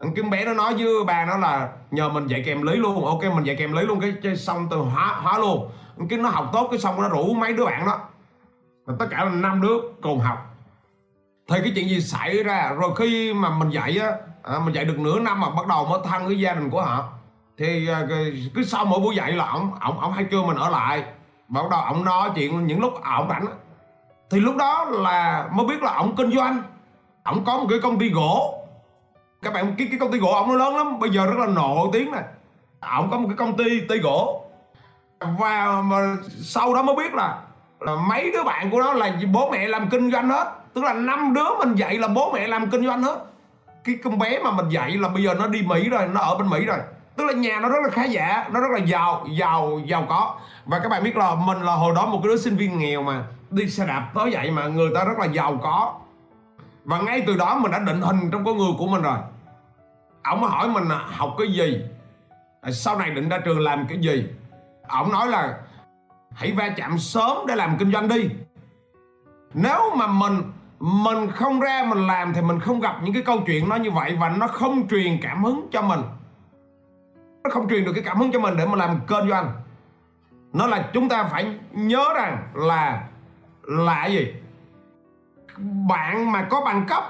[0.01, 3.05] Cái con bé nó nói với bà nó là nhờ mình dạy kèm lý luôn.
[3.05, 3.99] Ok mình dạy kèm lý luôn.
[3.99, 5.69] Cái, cái xong từ hóa hóa luôn.
[6.09, 7.99] Cái nó học tốt cái xong nó rủ mấy đứa bạn đó
[8.99, 10.55] tất cả là năm đứa cùng học.
[11.49, 12.71] Thì cái chuyện gì xảy ra?
[12.79, 14.11] Rồi khi mà mình dạy á
[14.43, 16.81] à, mình dạy được nửa năm mà bắt đầu mới thân với gia đình của
[16.81, 17.09] họ
[17.57, 18.01] thì à,
[18.55, 21.03] cứ sau mỗi buổi dạy là ổng ổng ổng hay kêu mình ở lại.
[21.49, 23.45] Và bắt đầu ổng nói chuyện những lúc ổng rảnh
[24.29, 26.61] thì lúc đó là mới biết là ổng kinh doanh.
[27.23, 28.57] Ổng có một cái công ty gỗ.
[29.41, 31.47] Các bạn cái cái công ty gỗ ổng nó lớn lắm bây giờ rất là
[31.47, 32.23] nổi tiếng này.
[32.97, 34.45] ổng có một cái công ty ty gỗ.
[35.19, 37.41] Và mà sau đó mới biết là
[38.07, 40.51] mấy đứa bạn của nó là bố mẹ làm kinh doanh hết.
[40.73, 43.25] Tức là năm đứa mình dạy là bố mẹ làm kinh doanh hết.
[43.83, 46.37] Cái con bé mà mình dạy là bây giờ nó đi mỹ rồi, nó ở
[46.37, 46.77] bên mỹ rồi.
[47.15, 50.35] Tức là nhà nó rất là khá giả, nó rất là giàu giàu giàu có.
[50.65, 53.03] Và các bạn biết là mình là hồi đó một cái đứa sinh viên nghèo
[53.03, 55.93] mà, đi xe đạp tới vậy mà người ta rất là giàu có.
[56.85, 59.17] Và ngay từ đó mình đã định hình trong con người của mình rồi.
[60.23, 61.81] Ổng hỏi mình là học cái gì?
[62.71, 64.25] Sau này định ra trường làm cái gì?
[64.89, 65.57] Ổng nói là
[66.33, 68.29] hãy va chạm sớm để làm kinh doanh đi.
[69.53, 70.41] Nếu mà mình
[70.79, 73.91] mình không ra mình làm thì mình không gặp những cái câu chuyện nó như
[73.91, 75.99] vậy và nó không truyền cảm hứng cho mình.
[77.43, 79.51] Nó không truyền được cái cảm hứng cho mình để mà làm kinh doanh.
[80.53, 83.03] Nó là chúng ta phải nhớ rằng là
[83.63, 84.33] là gì?
[85.89, 87.03] Bạn mà có bằng cấp,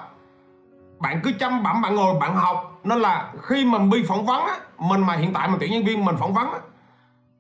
[1.00, 2.80] bạn cứ chăm bẩm bạn ngồi, bạn học.
[2.84, 5.84] Nên là khi mình đi phỏng vấn á, mình mà hiện tại mà tuyển nhân
[5.86, 6.60] viên mình phỏng vấn á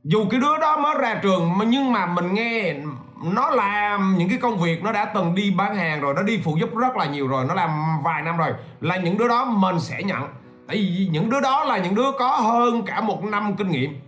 [0.03, 2.75] dù cái đứa đó mới ra trường, mà nhưng mà mình nghe
[3.23, 6.41] nó làm những cái công việc nó đã từng đi bán hàng rồi, nó đi
[6.43, 7.69] phụ giúp rất là nhiều rồi, nó làm
[8.03, 10.21] vài năm rồi, là những đứa đó mình sẽ nhận.
[10.67, 14.01] Tại vì những đứa đó là những đứa có hơn cả một năm kinh nghiệm.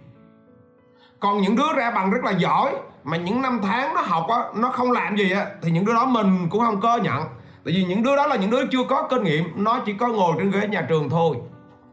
[1.19, 2.71] Còn những đứa ra bằng rất là giỏi,
[3.03, 5.93] mà những năm tháng nó học á, nó không làm gì á, thì những đứa
[5.93, 7.23] đó mình cũng không có nhận.
[7.65, 10.07] Tại vì những đứa đó là những đứa chưa có kinh nghiệm, nó chỉ có
[10.07, 11.37] ngồi trên ghế nhà trường thôi.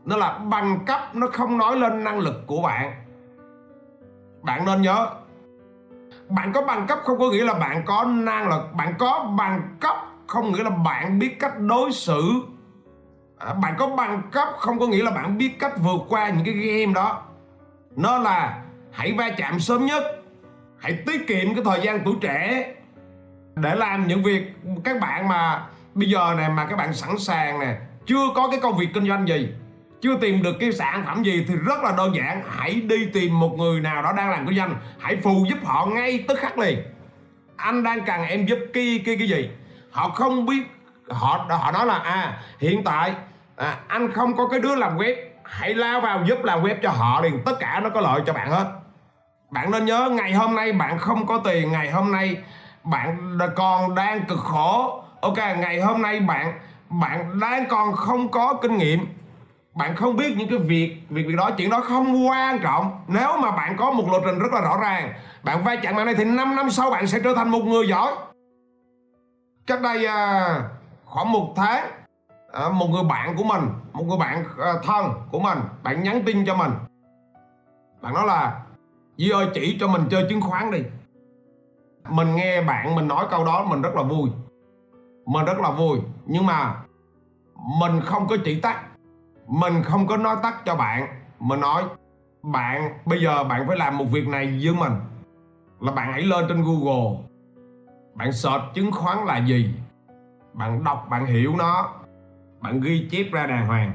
[0.04, 2.99] Nó là bằng cấp nó không nói lên năng lực của bạn
[4.42, 5.08] bạn nên nhớ.
[6.28, 8.72] Bạn có bằng cấp không có nghĩa là bạn có năng lực.
[8.74, 12.22] Bạn có bằng cấp không nghĩa là bạn biết cách đối xử.
[13.38, 16.44] À, bạn có bằng cấp không có nghĩa là bạn biết cách vượt qua những
[16.44, 17.22] cái game đó.
[17.96, 20.02] Nó là hãy va chạm sớm nhất.
[20.78, 22.74] Hãy tiết kiệm cái thời gian tuổi trẻ
[23.54, 24.52] để làm những việc
[24.84, 27.76] các bạn mà bây giờ này mà các bạn sẵn sàng nè
[28.06, 29.52] chưa có cái công việc kinh doanh gì
[30.02, 33.40] chưa tìm được cái sản phẩm gì thì rất là đơn giản hãy đi tìm
[33.40, 34.76] một người nào đó đang làm kinh doanh.
[34.98, 36.82] Hãy phù giúp họ ngay tức khắc liền.
[37.56, 39.50] Anh đang cần em giúp cái cái cái gì?
[39.90, 40.62] Họ không biết
[41.10, 43.14] họ họ nói là à hiện tại
[43.56, 45.14] à, anh không có cái đứa làm web.
[45.44, 47.42] Hãy lao vào giúp làm web cho họ liền.
[47.44, 48.66] Tất cả nó có lợi cho bạn hết.
[49.50, 51.72] Bạn nên nhớ ngày hôm nay bạn không có tiền.
[51.72, 52.36] Ngày hôm nay
[52.84, 55.04] bạn còn đang cực khổ.
[55.20, 56.52] Ok ngày hôm nay bạn
[56.88, 59.06] bạn đang còn không có kinh nghiệm
[59.80, 63.00] bạn không biết những cái việc việc việc đó chuyện đó không quan trọng.
[63.08, 65.12] Nếu mà bạn có một lộ trình rất là rõ ràng
[65.42, 67.88] bạn vai chạm bạn này thì 5 năm sau bạn sẽ trở thành một người
[67.88, 68.12] giỏi.
[69.66, 70.62] Cách đây à,
[71.04, 71.90] khoảng một tháng
[72.52, 73.62] à, một người bạn của mình
[73.92, 76.72] một người bạn à, thân của mình bạn nhắn tin cho mình.
[78.00, 78.60] Bạn nói là
[79.16, 80.82] Duy ơi chỉ cho mình chơi chứng khoán đi.
[82.08, 84.30] Mình nghe bạn mình nói câu đó mình rất là vui.
[85.26, 85.98] Mình rất là vui.
[86.26, 86.74] Nhưng mà
[87.80, 88.89] Mình không có chỉ tắt.
[89.50, 91.08] Mình không có nói tắt cho bạn
[91.38, 91.82] Mình nói,
[92.42, 94.92] Bạn, bây giờ bạn phải làm một việc này với mình.
[95.80, 97.18] Là bạn hãy lên trên Google.
[98.14, 99.74] Bạn search chứng khoán là gì?
[100.52, 101.88] Bạn đọc, bạn hiểu nó.
[102.60, 103.92] Bạn ghi chép ra đàng hoàng.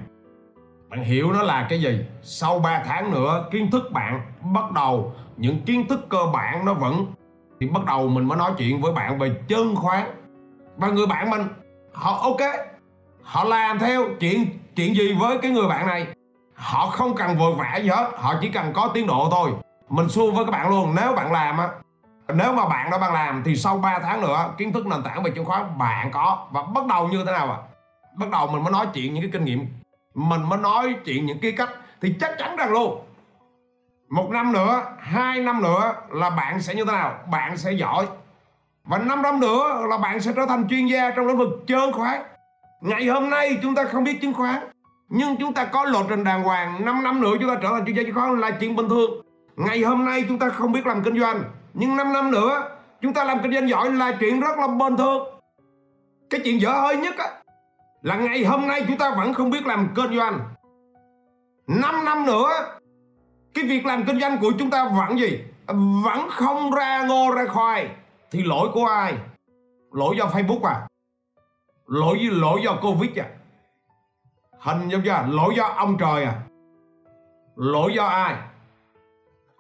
[0.90, 2.06] Bạn hiểu nó là cái gì?
[2.22, 4.22] Sau 3 tháng nữa, kiến thức bạn
[4.54, 7.06] bắt đầu, những kiến thức cơ bản nó vẫn,
[7.60, 10.08] thì bắt đầu mình mới nói chuyện với bạn về chứng khoán.
[10.78, 11.42] Và người bạn mình,
[11.94, 12.42] họ ok,
[13.22, 16.08] họ làm theo chuyện chuyện gì với cái người bạn này?
[16.56, 19.52] Họ không cần vội vã gì hết, họ chỉ cần có tiến độ thôi.
[19.90, 21.70] Mình xua với các bạn luôn, nếu bạn làm á,
[22.34, 25.24] nếu mà bạn đã đang làm thì sau 3 tháng nữa, kiến thức nền tảng
[25.24, 26.48] về chứng khoán bạn có.
[26.52, 27.58] Và bắt đầu như thế nào ạ?
[28.16, 29.68] Bắt đầu mình mới nói chuyện những cái kinh nghiệm.
[30.14, 31.70] Mình mới nói chuyện những cái cách
[32.02, 33.02] thì chắc chắn rằng luôn.
[34.10, 37.14] Một năm nữa, hai năm nữa là bạn sẽ như thế nào?
[37.32, 38.06] Bạn sẽ giỏi.
[38.84, 41.94] Và năm năm nữa là bạn sẽ trở thành chuyên gia trong lĩnh vực chứng
[41.94, 42.22] khoán
[42.86, 44.56] ngày hôm nay chúng ta không biết chứng khoán,
[45.10, 46.86] nhưng chúng ta có lộ trình đàng hoàng.
[46.86, 49.22] 5 năm nữa chúng ta trở thành chuyên gia chứng khoán là chuyện bình thường.
[49.56, 51.44] Ngày hôm nay chúng ta không biết làm kinh doanh,
[51.74, 52.70] nhưng 5 năm nữa
[53.02, 55.24] chúng ta làm kinh doanh giỏi là chuyện rất là bình thường.
[56.30, 57.28] Cái chuyện dở hơi nhất á,
[58.02, 60.40] là ngày hôm nay chúng ta vẫn không biết làm kinh doanh.
[61.68, 62.50] 5 năm nữa,
[63.54, 65.40] cái việc làm kinh doanh của chúng ta vẫn gì?
[66.04, 67.90] Vẫn không ra ngô ra khoai.
[68.32, 69.14] Thì lỗi của ai?
[69.92, 70.88] Lỗi do facebook à?
[71.88, 73.26] Lỗi lỗi do covid à.
[74.60, 76.34] Hình giống chưa lỗi do ông trời à.
[77.56, 78.36] Lỗi do ai?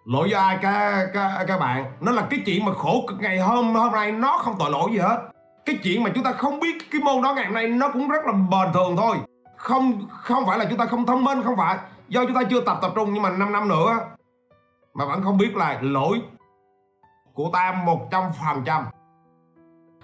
[0.05, 0.57] Lỗi do ai?
[0.61, 1.91] Các, các, các bạn.
[2.01, 4.89] Nó là cái chuyện mà khổ cực ngày hôm hôm nay nó không tội lỗi
[4.91, 5.29] gì hết.
[5.65, 8.09] Cái chuyện mà chúng ta không biết cái môn đó ngày hôm nay nó cũng
[8.09, 9.17] rất là bình thường thôi.
[9.57, 11.77] Không không phải là chúng ta không thông minh không phải.
[12.07, 13.99] Do chúng ta chưa tập tập trung nhưng mà 5 năm nữa
[14.93, 16.21] mà vẫn không biết là lỗi
[17.33, 18.85] của ta một trăm phần trăm.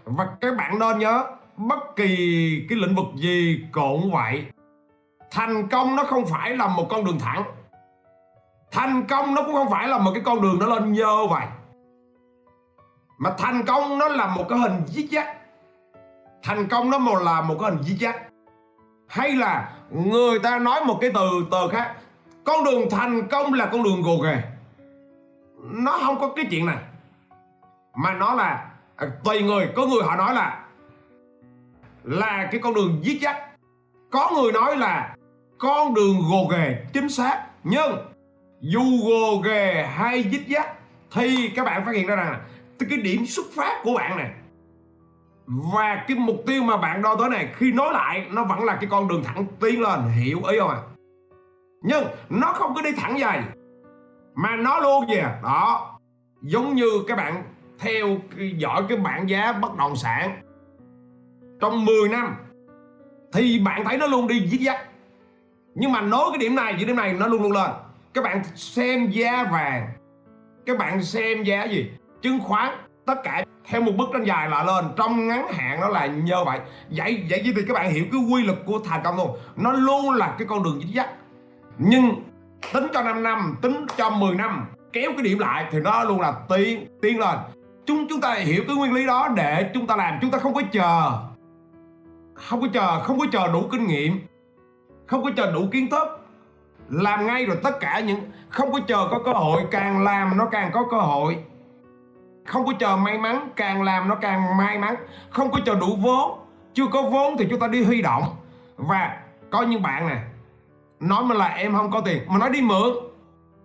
[0.05, 1.23] Và các bạn nên nhớ
[1.67, 4.45] bất kỳ cái lĩnh vực gì cũng vậy
[5.31, 7.43] thành công nó không phải là một con đường thẳng.
[8.71, 11.45] Thành công nó cũng không phải là một cái con đường nó lên nhơ vậy.
[13.17, 15.37] Mà thành công nó là một cái hình dít dắt
[16.43, 18.15] thành công nó một là một cái hình dít dắt
[19.07, 21.95] hay là người ta nói một cái từ từ khác,
[22.43, 24.41] con đường thành công là con đường gồ ghề.
[25.57, 26.77] Nó không có cái chuyện này.
[27.95, 30.60] Mà nó là à, tùy người, có người họ nói là
[32.03, 33.37] là cái con đường giết dắt
[34.11, 35.15] có người nói là
[35.57, 37.97] con đường gồ ghề chính xác, nhưng
[38.61, 40.67] dù gồ ghề hay dích dắt
[41.11, 42.39] thì các bạn phát hiện ra rằng
[42.89, 44.31] cái điểm xuất phát của bạn này
[45.47, 48.75] và cái mục tiêu mà bạn đo tới này khi nói lại nó vẫn là
[48.75, 50.87] cái con đường thẳng tiến lên, hiểu ý không ạ à?
[51.83, 53.43] nhưng nó không có đi thẳng dài,
[54.35, 55.99] mà nó luôn gì à đó,
[56.41, 57.43] giống như các bạn
[57.79, 58.07] theo
[58.57, 60.41] dõi cái bảng giá bất động sản
[61.61, 62.35] trong 10 năm,
[63.33, 64.77] thì bạn thấy nó luôn đi dít dắt
[65.75, 67.71] nhưng mà nối cái điểm này với điểm này nó luôn luôn lên.
[68.13, 69.87] Các bạn xem giá vàng.
[70.65, 71.91] Các bạn xem giá gì?
[72.21, 72.73] Chứng khoán,
[73.05, 74.85] tất cả theo một bức tranh dài là lên.
[74.97, 76.59] Trong ngắn hạn nó là như vậy.
[76.89, 79.37] Vậy vậy thì các bạn hiểu cái quy luật của thành công luôn.
[79.55, 81.09] Nó luôn là cái con đường dính dắt
[81.77, 82.23] nhưng
[82.73, 86.21] tính cho 5 năm, tính cho 10 năm, kéo cái điểm lại thì nó luôn
[86.21, 87.37] là tiến tiến lên.
[87.85, 90.17] Chúng chúng ta hiểu cái nguyên lý đó để chúng ta làm.
[90.21, 91.11] Chúng ta không có chờ
[92.33, 94.19] không có chờ, không có chờ đủ kinh nghiệm.
[95.07, 96.07] Không có chờ đủ kiến thức.
[96.89, 100.45] Làm ngay rồi tất cả những, không có chờ có cơ hội, càng làm nó
[100.45, 101.37] càng có cơ hội.
[102.45, 104.95] Không có chờ may mắn, càng làm nó càng may mắn.
[105.29, 106.39] Không có chờ đủ vốn.
[106.73, 108.23] Chưa có vốn thì chúng ta đi huy động.
[108.77, 109.17] Và
[109.49, 110.17] có những bạn nè,
[110.99, 112.91] nói mà là em không có tiền, mà nói đi mượn.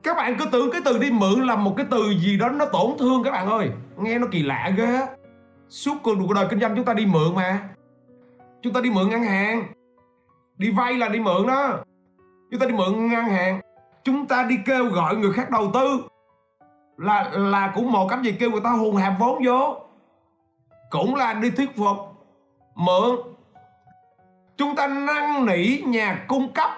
[0.03, 2.65] Các bạn cứ tưởng cái từ đi mượn là một cái từ gì đó nó
[2.65, 3.71] tổn thương các bạn ơi.
[3.97, 5.07] Nghe nó kỳ lạ ghê
[5.69, 7.69] suốt cuộc đời kinh doanh chúng ta đi mượn mà
[8.67, 9.65] chúng ta đi mượn ngân hàng.
[10.57, 11.79] Đi vay là đi mượn đó.
[12.51, 13.61] Chúng ta đi mượn ngân hàng.
[14.05, 16.03] Chúng ta đi kêu gọi người khác đầu tư.
[16.97, 19.77] Là là cũng một cách gì kêu người ta hùn hạp vốn vô.
[20.91, 21.97] Cũng là đi thuyết phục,
[22.75, 23.17] mượn.
[24.57, 26.71] Chúng ta năn nỉ nhà cung cấp,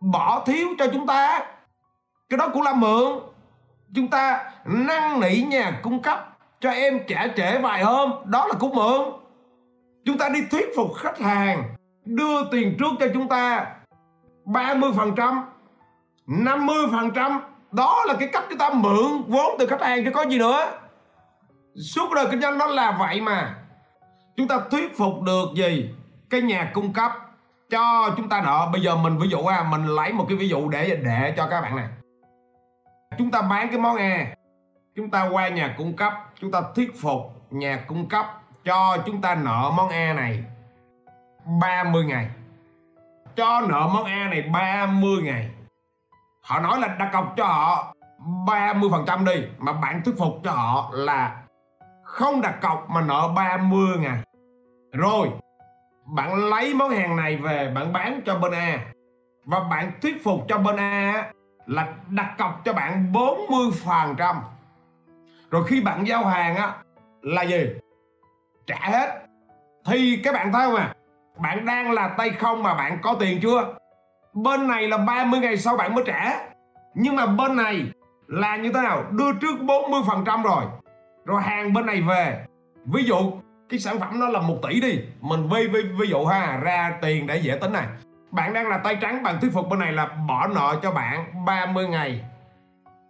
[0.00, 1.46] bỏ thiếu cho chúng ta.
[2.28, 3.20] Cái đó cũng là mượn.
[3.94, 8.54] Chúng ta năn nỉ nhà cung cấp cho em trả trễ vài hôm, đó là
[8.60, 9.25] cũng mượn
[10.06, 13.66] chúng ta đi thuyết phục khách hàng đưa tiền trước cho chúng ta
[14.44, 15.42] 30%
[16.26, 17.40] 50%
[17.72, 20.78] đó là cái cách chúng ta mượn vốn từ khách hàng chứ có gì nữa.
[21.94, 23.54] Suốt đời kinh doanh nó là vậy mà.
[24.36, 25.94] Chúng ta thuyết phục được gì?
[26.30, 27.12] Cái nhà cung cấp
[27.70, 28.68] cho chúng ta nợ.
[28.72, 31.46] Bây giờ mình, ví dụ à mình lấy một cái ví dụ để để cho
[31.50, 31.88] các bạn này.
[33.18, 34.26] Chúng ta bán cái món A,
[34.96, 38.26] chúng ta qua nhà cung cấp, chúng ta thuyết phục nhà cung cấp
[38.66, 40.44] cho chúng ta nợ món A này
[41.60, 42.28] 30 ngày.
[43.36, 45.50] Cho nợ món A này 30 ngày.
[46.42, 47.94] Họ nói là đặt cọc cho họ
[48.46, 51.42] 30 phần trăm đi, mà bạn thuyết phục cho họ là
[52.04, 54.18] không đặt cọc mà nợ 30 ngày
[54.92, 55.30] rồi,
[56.04, 58.78] bạn lấy món hàng này về bạn bán cho bên A.
[59.44, 61.32] Và bạn thuyết phục cho bên A
[61.66, 64.36] là đặt cọc cho bạn 40 phần trăm.
[65.50, 66.74] Rồi khi bạn giao hàng á
[67.22, 67.66] là gì?
[68.66, 69.26] Trả hết.
[69.86, 70.94] Thì các bạn thấy không à?
[71.38, 73.74] Bạn đang là tay không mà bạn có tiền chưa?
[74.34, 76.38] Bên này là 30 ngày sau bạn mới trả.
[76.94, 77.84] Nhưng mà bên này
[78.26, 79.04] là như thế nào?
[79.10, 80.64] Đưa trước 40 phần trăm rồi.
[81.24, 82.44] Rồi hàng bên này về.
[82.84, 83.32] Ví dụ
[83.68, 85.00] cái sản phẩm nó là một tỷ đi.
[85.20, 87.86] Mình ví, ví, ví dụ ha ra tiền để dễ tính này.
[88.30, 91.44] Bạn đang là tay trắng bạn thuyết phục bên này là bỏ nợ cho bạn
[91.46, 92.24] 30 ngày.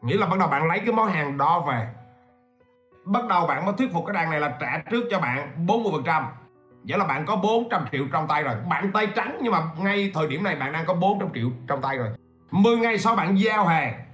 [0.02, 1.86] Nghĩa là bắt đầu bạn lấy cái món hàng đó về
[3.06, 5.92] bắt đầu bạn mới thuyết phục cái đàn này là trả trước cho bạn 40
[5.92, 6.26] phần trăm
[6.88, 10.10] Vậy là bạn có 400 triệu trong tay rồi Bạn tay trắng nhưng mà ngay
[10.14, 12.08] thời điểm này bạn đang có 400 triệu trong tay rồi
[12.50, 14.06] 10 ngày sau bạn giao hàng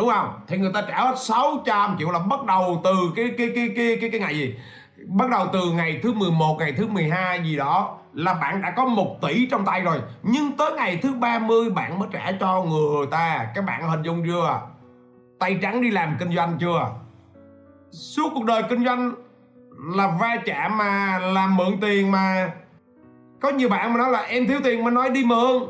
[0.00, 0.40] Đúng không?
[0.48, 3.98] Thì người ta trả hết 600 triệu là bắt đầu từ cái cái cái cái
[4.00, 4.54] cái cái ngày gì?
[5.06, 8.84] Bắt đầu từ ngày thứ 11, ngày thứ 12 gì đó là bạn đã có
[8.84, 9.98] 1 tỷ trong tay rồi.
[10.22, 13.46] Nhưng tới ngày thứ 30 bạn mới trả cho người ta.
[13.54, 14.60] Các bạn hình dung chưa?
[15.38, 16.90] Tay trắng đi làm kinh doanh chưa?
[17.90, 19.14] Suốt cuộc đời kinh doanh
[19.94, 22.52] là va chạm mà làm mượn tiền mà.
[23.40, 25.62] Có nhiều bạn mà nói là em thiếu tiền mà nói đi mượn.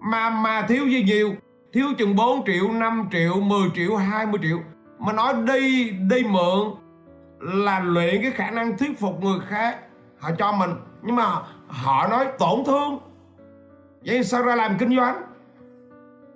[0.00, 1.30] Mà mà thiếu gì nhiều?
[1.72, 4.58] Thiếu chừng 4 triệu 5 triệu 10 triệu 20 triệu.
[4.98, 6.74] Mà nói đi đi mượn
[7.40, 9.78] là luyện cái khả năng thuyết phục người khác.
[10.18, 10.70] Họ cho mình,
[11.02, 11.26] nhưng mà
[11.68, 12.98] họ nói tổn thương.
[14.06, 15.22] Vậy sao ra làm kinh doanh?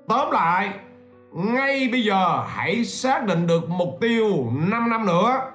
[0.08, 0.78] Tóm lại
[1.34, 5.50] ngay bây giờ hãy xác định được mục tiêu 5 năm nữa.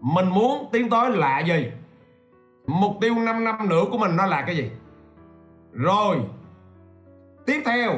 [0.00, 1.70] Mình muốn tiến tới là gì?
[2.66, 4.70] Mục tiêu 5 năm nữa của mình nó là cái gì?
[5.72, 6.16] Rồi,
[7.46, 7.92] tiếp theo.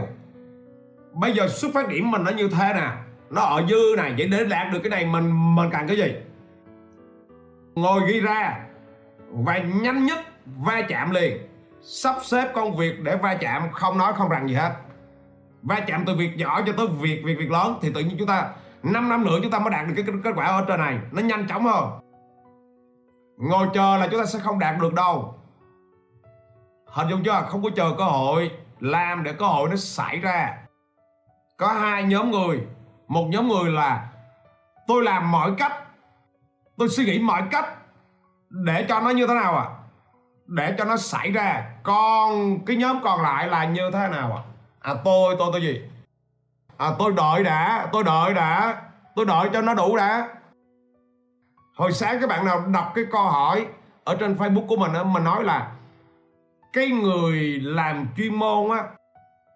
[1.13, 2.91] Bây giờ xuất phát điểm mình nó như thế nè.
[3.31, 6.15] Nó ở dư này vậy để đạt được cái này mình mình cần cái gì?
[7.75, 8.61] Ngồi ghi ra.
[9.31, 10.19] Và nhanh nhất
[10.57, 11.39] va chạm liền.
[11.81, 14.73] Sắp xếp công việc để va chạm, không nói không rằng gì hết
[15.63, 18.29] va chạm từ việc nhỏ cho tới việc việc việc lớn, thì tự nhiên chúng
[18.29, 18.51] ta
[18.83, 20.99] 5 năm nữa chúng ta mới đạt được cái kết quả ở trên này.
[21.13, 22.01] Nó nhanh chóng hơn.
[23.39, 25.35] Ngồi chờ là chúng ta sẽ không đạt được đâu.
[26.87, 27.47] Hình dung chưa?
[27.49, 28.51] Không có chờ cơ hội.
[28.81, 30.59] Làm để cơ hội nó xảy ra.
[31.57, 32.67] Có hai nhóm người.
[33.09, 34.09] Một nhóm người là,
[34.87, 35.73] tôi làm mọi cách.
[36.77, 37.75] Tôi suy nghĩ mọi cách
[38.49, 39.67] để cho nó như thế nào à?
[40.47, 41.71] Để cho nó xảy ra.
[41.83, 44.43] Còn cái nhóm còn lại là như thế nào à?
[44.81, 45.81] À tôi tôi tôi gì?
[46.77, 48.83] À tôi đợi đã tôi đợi đã.
[49.15, 50.29] Tôi đợi cho nó đủ đã.
[51.77, 53.67] Hồi sáng các bạn nào đọc cái câu hỏi
[54.05, 55.73] ở trên facebook của mình á mình nói là
[56.73, 58.85] cái người làm chuyên môn á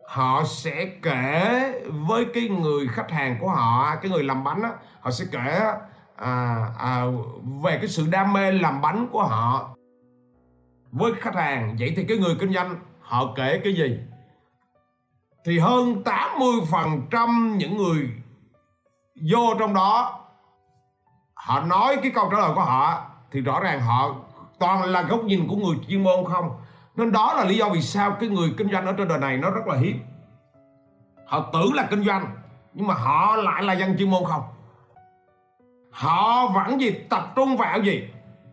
[0.07, 1.73] họ sẽ kể
[2.09, 5.61] với cái người khách hàng của họ cái người làm bánh á họ sẽ kể
[6.17, 7.05] à, à,
[7.65, 9.77] về cái sự đam mê làm bánh của họ
[10.93, 11.77] với khách hàng.
[11.79, 13.99] Vậy thì cái người kinh doanh họ kể cái gì?
[15.45, 18.11] Thì hơn 80% những người
[19.31, 20.21] vô trong đó,
[21.35, 24.15] họ nói cái câu trả lời của họ thì rõ ràng họ
[24.59, 26.51] toàn là góc nhìn của người chuyên môn không?
[26.97, 29.37] Nên đó là lý do vì sao cái người kinh doanh ở trên đời này
[29.37, 30.01] nó rất là hiếm.
[31.27, 32.27] Họ tưởng là kinh doanh,
[32.75, 34.43] nhưng mà họ lại là dân chuyên môn không?
[35.91, 38.09] Họ vẫn gì tập trung vào gì?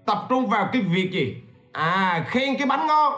[0.06, 1.44] Tập trung vào cái việc gì?
[1.72, 3.14] À khen cái bánh ngon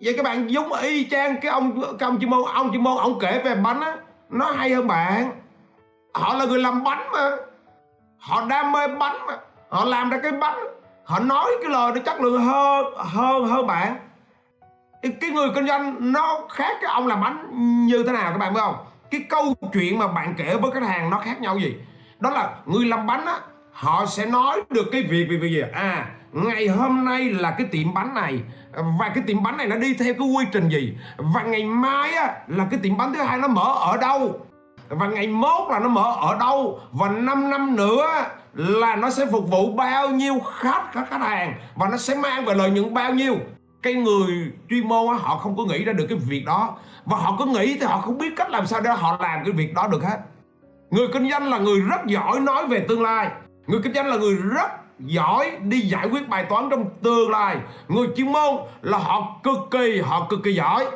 [0.00, 2.96] vậy các bạn giống y chang cái ông cái ông chuyên môn ông chuyên môn
[2.98, 3.96] ông kể về bánh á,
[4.30, 5.30] nó hay hơn bạn.
[6.14, 7.30] Họ là người làm bánh mà.
[8.18, 9.36] Họ đam mê bánh mà.
[9.68, 10.58] Họ làm ra cái bánh,
[11.04, 13.96] họ nói cái lời nó chất lượng hơn hơn hơn bạn.
[15.20, 17.48] Cái người kinh doanh nó khác cái ông làm bánh
[17.86, 18.76] như thế nào các bạn biết không?
[19.10, 21.76] Cái câu chuyện mà bạn kể với khách hàng nó khác nhau gì?
[22.18, 23.38] Đó là người làm bánh á,
[23.72, 25.62] họ sẽ nói được cái việc vì việc gì?
[25.72, 28.40] À ngày hôm nay là cái tiệm bánh này
[28.76, 30.96] và cái tiệm bánh này nó đi theo cái quy trình gì?
[31.16, 34.46] Và ngày mai á là cái tiệm bánh thứ hai nó mở ở đâu?
[34.88, 36.80] Và ngày mốt là nó mở ở đâu?
[36.92, 38.06] Và 5 năm nữa
[38.54, 41.54] là nó sẽ phục vụ bao nhiêu khách các khách hàng?
[41.74, 43.36] Và nó sẽ mang về lợi nhuận bao nhiêu?
[43.82, 46.76] Cái người chuyên môn á, họ không có nghĩ ra được cái việc đó.
[47.04, 49.52] Và họ có nghĩ thì họ không biết cách làm sao để họ làm cái
[49.52, 50.18] việc đó được hết.
[50.90, 53.30] Người kinh doanh là người rất giỏi nói về tương lai.
[53.66, 57.56] Người kinh doanh là người rất giỏi đi giải quyết bài toán trong tương lai.
[57.88, 60.86] Người chuyên môn là họ cực kỳ họ cực kỳ giỏi.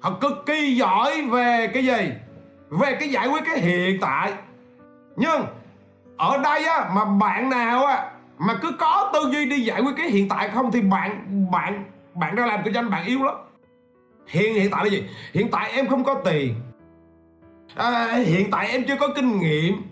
[0.00, 2.12] Họ cực kỳ giỏi về cái gì?
[2.70, 4.32] Về cái giải quyết cái hiện tại.
[5.16, 5.46] Nhưng
[6.16, 9.92] ở đây á mà bạn nào á mà cứ có tư duy đi giải quyết
[9.96, 11.84] cái hiện tại không thì bạn bạn
[12.14, 13.34] bạn đang làm kinh doanh bạn yếu lắm.
[14.26, 15.04] Hiện hiện tại là gì?
[15.32, 16.54] Hiện tại em không có tiền.
[17.74, 19.82] À, hiện tại em chưa có kinh nghiệm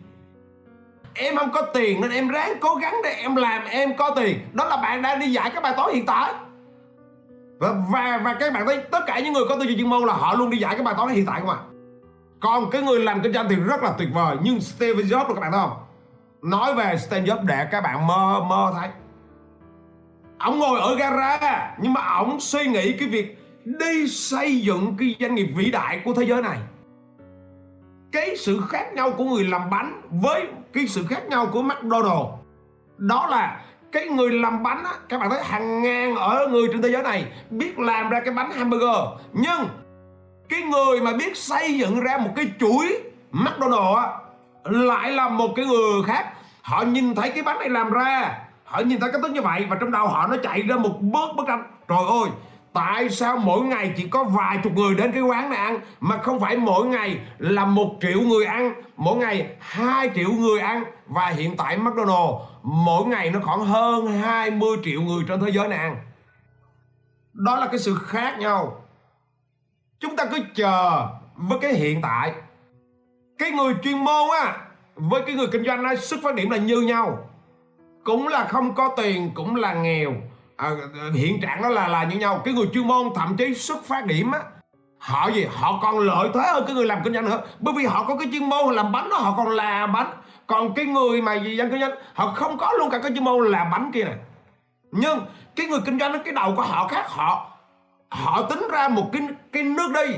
[1.20, 4.38] em không có tiền nên em ráng cố gắng để em làm, em có tiền.
[4.52, 6.32] Đó là bạn đang đi giải cái bài toán hiện tại.
[7.58, 10.02] Và và và các bạn thấy tất cả những người có tư duy chuyên môn
[10.02, 11.58] là họ luôn đi giải cái bài toán hiện tại không à
[12.40, 15.34] còn cái người làm kinh doanh thì rất là tuyệt vời, nhưng Steve Jobs là
[15.34, 15.76] các bạn thấy không?
[16.42, 18.88] Nói về Steve Jobs để các bạn mơ mơ thấy.
[20.38, 25.16] Ông ngồi ở gara, nhưng mà ông suy nghĩ cái việc đi xây dựng cái
[25.20, 26.58] doanh nghiệp vĩ đại của thế giới này.
[28.12, 32.26] Cái sự khác nhau của người làm bánh với cái sự khác nhau của McDonald.
[32.96, 33.60] Đó là
[33.92, 37.02] cái người làm bánh á, các bạn thấy hàng ngàn ở người trên thế giới
[37.02, 38.96] này biết làm ra cái bánh hamburger.
[39.32, 39.68] Nhưng
[40.48, 43.02] cái người mà biết xây dựng ra một cái chuỗi
[43.32, 44.08] McDonald á,
[44.64, 46.26] lại là một cái người khác.
[46.62, 49.66] Họ nhìn thấy cái bánh này làm ra họ nhìn thấy cái tính như vậy
[49.70, 51.62] và trong đầu họ nó chạy ra một bước bức tranh.
[51.88, 52.30] Trời ơi
[52.72, 56.18] tại sao mỗi ngày chỉ có vài chục người đến cái quán này ăn, mà
[56.22, 60.84] không phải mỗi ngày là một triệu người ăn, mỗi ngày hai triệu người ăn?
[61.06, 65.68] Và hiện tại McDonald mỗi ngày nó khoảng hơn 20 triệu người trên thế giới
[65.68, 65.96] này ăn.
[67.32, 68.84] Đó là cái sự khác nhau.
[70.00, 71.06] Chúng ta cứ chờ
[71.36, 72.32] với cái hiện tại.
[73.38, 74.58] Cái người chuyên môn á,
[74.94, 77.18] với cái người kinh doanh á, xuất phát điểm là như nhau.
[78.04, 80.12] Cũng là không có tiền, cũng là nghèo
[80.60, 80.70] à,
[81.14, 82.42] hiện trạng đó là là như nhau.
[82.44, 84.40] Cái người chuyên môn thậm chí xuất phát điểm á
[84.98, 85.46] họ gì?
[85.50, 87.42] Họ còn lợi thế hơn cái người làm kinh doanh nữa.
[87.60, 90.10] Bởi vì họ có cái chuyên môn làm bánh đó họ còn là bánh.
[90.46, 93.24] Còn cái người mà gì dân kinh doanh họ không có luôn cả cái chuyên
[93.24, 94.16] môn làm bánh kia này
[94.92, 95.20] nhưng
[95.56, 97.04] cái người kinh doanh cái đầu của họ khác.
[97.08, 97.50] Họ
[98.08, 100.16] họ tính ra một cái cái nước đi.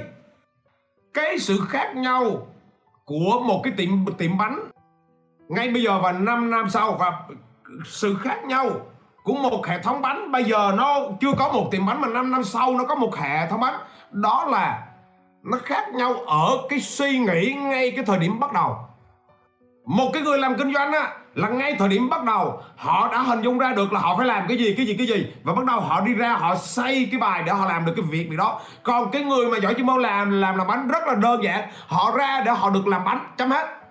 [1.14, 2.46] Cái sự khác nhau
[3.04, 4.70] của một cái tiệm tiệm bánh.
[5.48, 7.12] Ngay bây giờ và 5 năm sau và
[7.84, 8.70] sự khác nhau
[9.22, 10.32] của một hệ thống bánh.
[10.32, 13.16] Bây giờ nó chưa có một tiệm bánh mà 5 năm sau nó có một
[13.16, 13.74] hệ thống bánh.
[14.10, 14.82] Đó là
[15.42, 18.76] nó khác nhau ở cái suy nghĩ ngay cái thời điểm bắt đầu.
[19.86, 23.18] Một cái người làm kinh doanh á, là ngay thời điểm bắt đầu, họ đã
[23.18, 25.32] hình dung ra được là họ phải làm cái gì cái gì cái gì.
[25.42, 28.04] Và bắt đầu họ đi ra, họ xây cái bài để họ làm được cái
[28.10, 28.60] việc gì đó.
[28.82, 31.68] Còn cái người mà giỏi chuyên môn làm làm làm bánh rất là đơn giản.
[31.86, 33.81] Họ ra để họ được làm bánh, chấm hết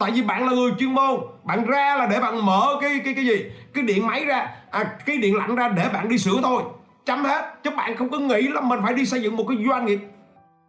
[0.00, 1.20] tại vì bạn là người chuyên môn.
[1.44, 3.50] Bạn ra là để bạn mở cái cái cái gì?
[3.74, 4.50] Cái điện máy ra.
[4.70, 6.62] À, cái điện lạnh ra để bạn đi sửa thôi.
[7.04, 7.62] Chấm hết.
[7.62, 10.00] Chứ bạn không có nghĩ là mình phải đi xây dựng một cái doanh nghiệp.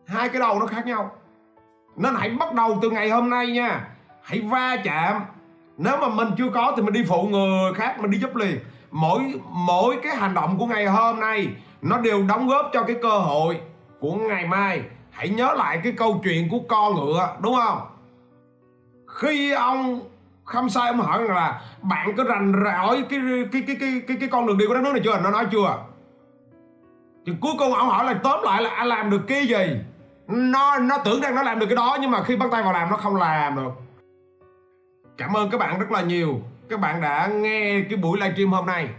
[0.07, 1.11] Hai cái đầu nó khác nhau.
[1.95, 3.87] Nên hãy bắt đầu từ ngày hôm nay nha.
[4.23, 5.21] Hãy va chạm.
[5.77, 8.59] Nếu mà mình chưa có thì mình đi phụ người khác mình đi giúp liền.
[8.91, 11.47] Mỗi mỗi cái hành động của ngày hôm nay
[11.81, 13.61] nó đều đóng góp cho cái cơ hội
[13.99, 14.81] của ngày mai.
[15.11, 17.79] Hãy nhớ lại cái câu chuyện của con ngựa đúng không?
[19.15, 20.01] Khi ông
[20.43, 23.19] không sai ông hỏi là bạn có rành rỏi cái
[23.51, 25.19] cái cái cái cái cái con đường đi của đất nước này chưa?
[25.23, 25.77] Nó nói chưa.
[27.25, 29.77] Thì cuối cùng ông hỏi là tóm lại là anh làm được cái gì?
[30.27, 32.73] Nó nó tưởng rằng nó làm được cái đó nhưng mà khi bắt tay vào
[32.73, 33.71] làm nó không làm được.
[35.17, 36.41] Cảm ơn các bạn rất là nhiều.
[36.69, 38.89] Các bạn đã nghe cái buổi livestream hôm nay.